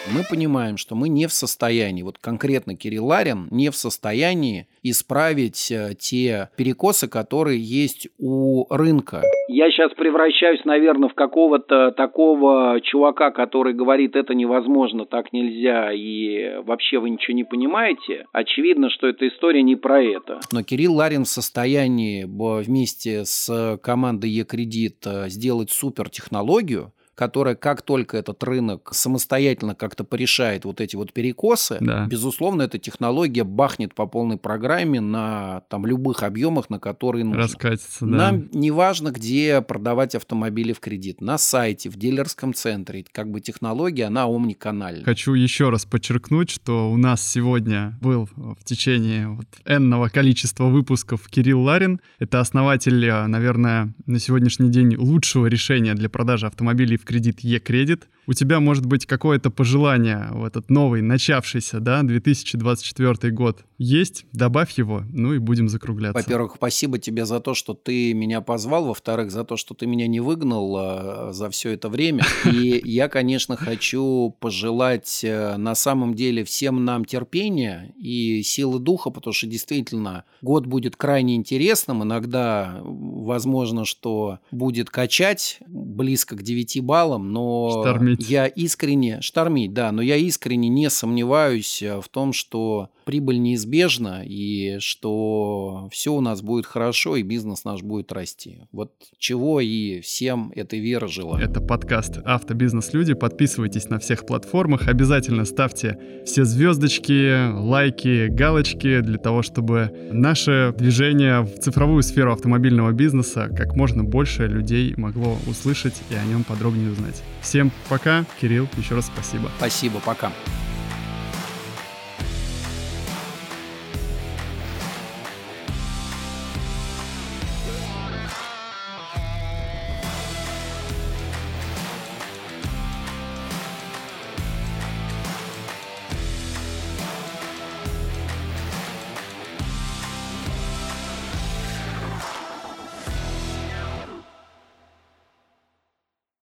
Мы 0.08 0.24
понимаем, 0.28 0.78
что 0.78 0.96
мы 0.96 1.10
не 1.10 1.28
в 1.28 1.32
состоянии, 1.32 2.02
вот 2.02 2.18
конкретно 2.18 2.76
Кирилл 2.76 3.06
Ларин 3.06 3.48
не 3.52 3.70
в 3.70 3.76
состоянии 3.76 4.68
исправить 4.82 5.72
э, 5.72 5.94
те 5.98 6.50
перекосы, 6.58 7.08
которые 7.08 7.60
есть 7.60 8.08
у 8.18 8.66
рынка. 8.74 9.22
Я 9.48 9.70
сейчас 9.70 9.94
превращаюсь, 9.94 10.66
наверное, 10.66 11.08
в 11.08 11.14
какого-то 11.14 11.92
такого 11.92 12.82
чувака, 12.82 13.30
который 13.30 13.74
говорит, 13.74 14.16
это 14.16 14.34
невозможно, 14.34 15.06
так 15.06 15.34
нельзя, 15.34 15.94
и 15.94 16.64
вообще 16.64 16.98
вы 16.98 17.12
ничего 17.12 17.36
не 17.36 17.44
понимаете. 17.44 18.26
Очевидно, 18.32 18.90
что 18.90 19.08
эта 19.08 19.28
история 19.28 19.62
не 19.62 19.76
про 19.76 20.02
это. 20.02 20.40
Но 20.52 20.64
Кирилл 20.64 20.96
Ларин 20.96 21.26
в 21.26 21.30
состоянии 21.30 22.26
вместе 22.26 23.24
с 23.24 23.78
командой 23.84 24.32
Е-кредит 24.32 25.06
э, 25.06 25.30
сделать 25.30 25.70
супертехнологию, 25.70 26.92
которая, 27.16 27.56
как 27.56 27.82
только 27.82 28.18
этот 28.18 28.44
рынок 28.44 28.90
самостоятельно 28.94 29.76
как-то 29.76 30.04
порешает 30.04 30.66
вот 30.66 30.82
эти 30.82 30.96
вот 30.96 31.14
перекосы, 31.14 31.78
Да. 31.80 32.06
безусловно, 32.08 32.64
эта 32.64 32.78
технология 32.78 33.44
бахнет 33.44 33.94
по 33.94 34.06
полной 34.08 34.38
программе 34.38 35.00
на 35.02 35.62
там 35.70 35.86
любых 35.86 36.24
объемах, 36.24 36.70
на 36.70 36.80
которые 36.80 37.26
нужно. 37.26 37.42
Раскатится, 37.44 38.06
да. 38.06 38.18
Нам 38.18 38.50
не 38.52 38.72
важно, 38.72 39.12
где 39.12 39.62
продавать 39.62 40.16
автомобили 40.16 40.74
в 40.74 40.80
кредит. 40.80 41.22
На 41.22 41.38
сайте, 41.38 41.90
в 41.90 41.98
дилерском 41.98 42.54
центре. 42.54 43.06
Как 43.12 43.30
бы 43.30 43.42
технология, 43.42 44.06
она 44.06 44.26
омниканальна. 44.26 45.04
Хочу 45.04 45.34
еще 45.34 45.70
раз 45.70 45.86
подчеркнуть, 45.86 46.50
что 46.50 46.92
у 46.92 46.98
нас 46.98 47.22
сегодня 47.28 47.98
был 48.02 48.30
в 48.36 48.64
течение 48.64 49.28
вот 49.30 49.48
энного 49.66 50.08
количества 50.10 50.66
выпусков 50.66 51.28
Кирилл 51.28 51.62
Ларин. 51.62 52.00
Это 52.20 52.40
основатель, 52.40 53.06
э, 53.06 53.28
наверное, 53.28 53.94
на 54.06 54.20
сегодняшний 54.20 54.70
день 54.70 54.96
лучшего 54.96 55.48
решения 55.48 55.94
для 55.94 56.10
продажи 56.10 56.48
автомобилей 56.48 56.98
в 56.98 57.06
кредит 57.12 57.42
Е-кредит. 57.42 58.08
У 58.32 58.34
тебя 58.34 58.62
может 58.62 58.86
быть 58.86 59.06
какое-то 59.06 59.52
пожелание 59.52 60.30
в 60.32 60.46
этот 60.46 60.70
новый, 60.70 61.02
начавшийся, 61.02 61.82
да, 61.82 62.02
2024 62.02 63.34
год 63.34 63.66
есть, 63.78 64.26
добавь 64.32 64.72
его, 64.78 65.04
ну 65.12 65.34
и 65.34 65.38
будем 65.38 65.68
закругляться. 65.68 66.18
Во-первых, 66.18 66.54
спасибо 66.56 66.98
тебе 66.98 67.26
за 67.26 67.42
то, 67.42 67.54
что 67.54 67.74
ты 67.74 68.14
меня 68.14 68.40
позвал. 68.40 68.86
Во-вторых, 68.86 69.32
за 69.32 69.44
то, 69.44 69.58
что 69.58 69.74
ты 69.74 69.86
меня 69.86 70.08
не 70.08 70.22
выгнал 70.22 70.78
э, 70.78 71.34
за 71.34 71.50
все 71.50 71.72
это 71.72 71.90
время. 71.90 72.24
И 72.46 72.82
я, 72.86 73.10
конечно, 73.10 73.58
хочу 73.58 74.34
пожелать 74.40 75.26
э, 75.26 75.58
на 75.58 75.76
самом 75.76 76.14
деле 76.14 76.46
всем 76.46 76.86
нам 76.86 77.04
терпения 77.04 77.94
и 77.98 78.44
силы 78.44 78.80
духа, 78.80 79.10
потому 79.10 79.34
что 79.34 79.48
действительно 79.48 80.24
год 80.42 80.68
будет 80.68 80.96
крайне 80.96 81.36
интересным. 81.36 82.04
Иногда 82.04 82.80
возможно, 82.82 83.84
что 83.84 84.40
будет 84.52 84.90
качать 84.90 85.60
близко 85.68 86.38
к 86.38 86.44
9 86.44 86.82
баллам, 86.82 87.34
но 87.34 87.82
Штормить. 87.82 88.21
Я 88.22 88.48
искренне... 88.48 89.22
Штормить, 89.22 89.74
да, 89.74 89.92
но 89.92 90.02
я 90.02 90.16
искренне 90.16 90.70
не 90.70 90.90
сомневаюсь 90.90 91.82
э, 91.82 92.00
в 92.02 92.08
том, 92.08 92.34
что 92.34 92.90
прибыль 93.06 93.40
неизбежна 93.42 94.24
и 94.26 94.78
что 94.80 95.90
все 95.92 96.14
у 96.14 96.22
нас 96.22 96.42
будет 96.42 96.66
хорошо 96.66 97.16
и 97.16 97.24
бизнес 97.24 97.64
наш 97.64 97.82
будет 97.82 98.12
расти. 98.12 98.60
Вот 98.72 98.94
чего 99.18 99.60
и 99.60 100.02
всем 100.02 100.52
этой 100.56 100.80
веры 100.80 101.08
желаю. 101.08 101.44
Это 101.44 101.62
подкаст 101.62 102.20
«Автобизнес-люди». 102.24 103.14
Подписывайтесь 103.14 103.90
на 103.90 104.00
всех 104.00 104.26
платформах. 104.26 104.88
Обязательно 104.88 105.46
ставьте 105.46 105.98
все 106.26 106.46
звездочки, 106.46 107.52
лайки, 107.52 108.28
галочки 108.28 109.02
для 109.02 109.18
того, 109.18 109.42
чтобы 109.42 109.92
наше 110.12 110.74
движение 110.78 111.42
в 111.42 111.60
цифровую 111.60 112.04
сферу 112.04 112.34
автомобильного 112.34 112.92
бизнеса 112.92 113.50
как 113.56 113.76
можно 113.76 114.04
больше 114.04 114.48
людей 114.48 114.94
могло 114.98 115.38
услышать 115.48 115.96
и 116.10 116.16
о 116.16 116.24
нем 116.26 116.44
подробнее 116.44 116.92
узнать. 116.92 117.22
Всем 117.42 117.72
пока. 117.90 118.26
Кирилл, 118.40 118.68
еще 118.78 118.96
раз 118.96 119.08
спасибо. 119.08 119.50
Спасибо, 119.58 120.00
пока. 120.06 120.32